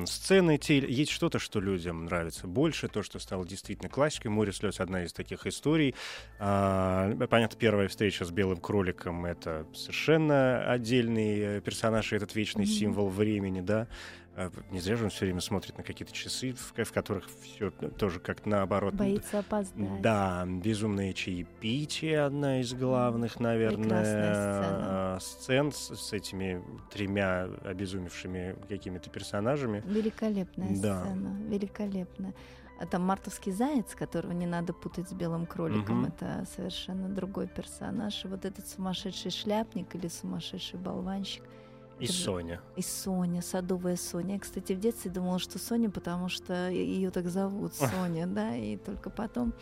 сцены. 0.06 0.58
Те, 0.58 0.80
есть 0.80 1.12
что-то, 1.12 1.38
что 1.38 1.60
людям 1.60 2.06
нравится 2.06 2.48
больше, 2.48 2.88
то, 2.88 3.04
что 3.04 3.20
стало 3.20 3.46
действительно 3.46 3.90
классикой. 3.90 4.32
«Море 4.32 4.54
слез»— 4.54 4.80
одна 4.80 5.04
из 5.04 5.12
таких 5.12 5.46
историй. 5.48 5.96
А, 6.40 7.14
понятно, 7.30 7.58
первая 7.60 7.90
встреча 7.90 8.24
с 8.24 8.32
белым 8.32 8.60
кроликом— 8.60 9.26
это 9.28 9.66
совершенно 9.74 10.64
отдельный 10.72 11.58
э, 11.58 11.62
персонаж, 11.62 12.14
и 12.14 12.16
этот 12.16 12.34
вечный 12.34 12.64
mm-hmm. 12.64 12.68
символ 12.68 13.10
времени, 13.10 13.60
да. 13.60 13.88
А, 14.36 14.50
не 14.72 14.80
зря 14.80 14.96
же 14.96 15.04
он 15.06 15.10
все 15.10 15.26
время 15.26 15.42
смотрит 15.42 15.78
на 15.78 15.84
какие-то 15.84 16.14
часы, 16.14 16.54
в, 16.54 16.74
в 16.74 16.94
которых 16.94 17.26
все 17.42 17.70
тоже 17.70 18.20
как 18.20 18.46
наоборот. 18.46 18.94
Боится 18.94 19.40
опоздать. 19.40 20.02
Да, 20.02 20.46
безумное 20.46 21.12
чаепитие 21.12 22.22
одна 22.22 22.62
из 22.62 22.74
главных, 22.74 23.40
наверное, 23.40 25.20
сцен 25.20 25.72
с, 25.74 25.96
с 25.96 26.14
этими 26.14 26.64
тремя 26.92 27.50
обезумевшими 27.64 28.56
какими-то 28.70 29.10
персонажами. 29.10 29.84
Великолепная 29.86 30.70
да. 30.82 31.04
сцена, 31.04 31.38
великолепная. 31.50 32.34
А 32.80 32.88
там 32.88 33.04
мартовский 33.04 33.52
заяц, 33.52 33.94
которого 33.94 34.32
не 34.32 34.48
надо 34.48 34.74
путать 34.74 35.08
с 35.10 35.14
белым 35.14 35.46
кроликом, 35.46 36.04
угу. 36.04 36.08
это 36.08 36.48
совершенно 36.56 37.10
другой 37.10 37.48
персонаж. 37.48 38.26
И 38.26 38.28
вот 38.28 38.46
этот 38.46 38.68
сумасшедший 38.68 39.30
шляпник 39.30 39.94
или 39.94 40.08
сумасшедший 40.08 40.80
болванщик— 40.80 41.44
и 42.00 42.06
это 42.06 42.14
Соня. 42.14 42.62
И 42.76 42.82
Соня, 42.82 43.42
садовая 43.42 43.96
Соня. 43.96 44.36
Я, 44.36 44.40
кстати, 44.40 44.74
в 44.74 44.80
детстве 44.80 45.12
думала, 45.12 45.40
что 45.40 45.60
Соня, 45.60 45.90
потому 45.90 46.30
что 46.30 46.70
ее 46.70 47.12
так 47.12 47.28
зовут 47.28 47.74
Соня, 47.74 48.28
да, 48.28 48.56
и 48.56 48.78
только 48.78 49.10
потом 49.10 49.54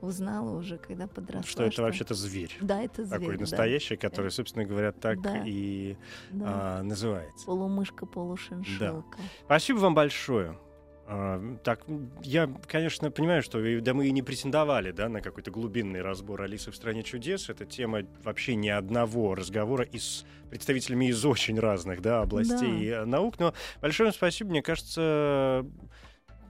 узнала 0.00 0.56
уже, 0.56 0.78
когда 0.78 1.06
подросла. 1.06 1.48
Что 1.48 1.64
это 1.64 1.82
вообще-то 1.82 2.14
зверь. 2.14 2.56
Да, 2.60 2.82
это 2.82 3.04
зверь. 3.04 3.20
Такой 3.20 3.38
настоящий, 3.38 3.96
да. 3.96 4.08
который, 4.08 4.30
собственно 4.30 4.64
говоря, 4.64 4.92
так 4.92 5.20
да. 5.20 5.42
и 5.46 5.96
да. 6.30 6.44
А, 6.46 6.82
называется. 6.82 7.46
Полумышка, 7.46 8.06
полушиншилка. 8.06 9.18
Да. 9.18 9.24
Спасибо 9.44 9.78
вам 9.78 9.94
большое. 9.94 10.58
А, 11.06 11.56
так, 11.62 11.84
я, 12.22 12.50
конечно, 12.66 13.10
понимаю, 13.10 13.42
что 13.42 13.60
да 13.80 13.94
мы 13.94 14.06
и 14.06 14.10
не 14.10 14.22
претендовали 14.22 14.90
да, 14.90 15.08
на 15.08 15.20
какой-то 15.20 15.50
глубинный 15.50 16.00
разбор 16.00 16.42
Алисы 16.42 16.70
в 16.70 16.76
стране 16.76 17.02
чудес. 17.02 17.50
Это 17.50 17.66
тема 17.66 18.02
вообще 18.22 18.54
ни 18.54 18.68
одного 18.68 19.34
разговора 19.34 19.84
и 19.84 19.98
с 19.98 20.24
представителями 20.48 21.06
из 21.06 21.24
очень 21.24 21.58
разных 21.58 22.00
да, 22.00 22.22
областей 22.22 22.90
да. 22.90 23.04
наук. 23.06 23.38
Но 23.38 23.54
большое 23.82 24.08
вам 24.08 24.14
спасибо. 24.14 24.50
Мне 24.50 24.62
кажется, 24.62 25.66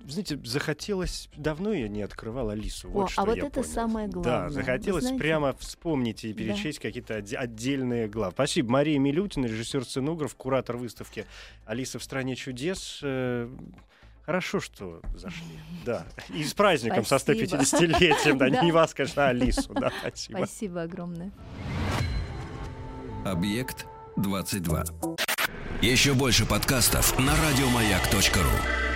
знаете, 0.07 0.39
захотелось, 0.45 1.29
давно 1.37 1.73
я 1.73 1.89
не 1.89 2.03
открывал 2.03 2.51
Алису. 2.51 2.89
Вот 2.91 3.07
О, 3.07 3.09
что 3.09 3.23
а 3.23 3.27
вот 3.27 3.37
я 3.37 3.47
это 3.47 3.61
понял. 3.61 3.69
самое 3.69 4.09
главное. 4.09 4.43
Да, 4.43 4.51
захотелось 4.51 5.11
прямо 5.13 5.55
вспомнить 5.55 6.25
и 6.25 6.33
перечесть 6.33 6.79
да. 6.79 6.89
какие-то 6.89 7.17
отдельные 7.17 8.09
главы. 8.09 8.33
Спасибо. 8.33 8.71
Мария 8.71 8.99
Милютина, 8.99 9.47
режиссер-сценограф, 9.47 10.35
куратор 10.37 10.77
выставки 10.77 11.27
«Алиса 11.65 11.99
в 11.99 12.05
стране 12.05 12.37
чудес». 12.37 13.03
Хорошо, 14.27 14.61
что 14.61 15.01
зашли. 15.15 15.59
Да. 15.85 16.07
И 16.31 16.45
с 16.45 16.55
праздником 16.55 17.05
спасибо. 17.05 17.37
со 17.37 17.57
150-летием. 17.57 18.39
Да, 18.39 18.49
не 18.49 18.73
вас, 18.73 18.95
конечно, 18.95 19.27
а 19.27 19.29
Алису. 19.29 19.75
Да, 19.75 19.93
спасибо. 20.01 20.39
Спасибо 20.39 20.83
огромное. 20.83 21.31
Объект 23.25 23.87
22. 24.17 24.85
Еще 25.83 26.15
больше 26.15 26.47
подкастов 26.47 27.19
на 27.19 27.35
радиомаяк.ру. 27.37 28.94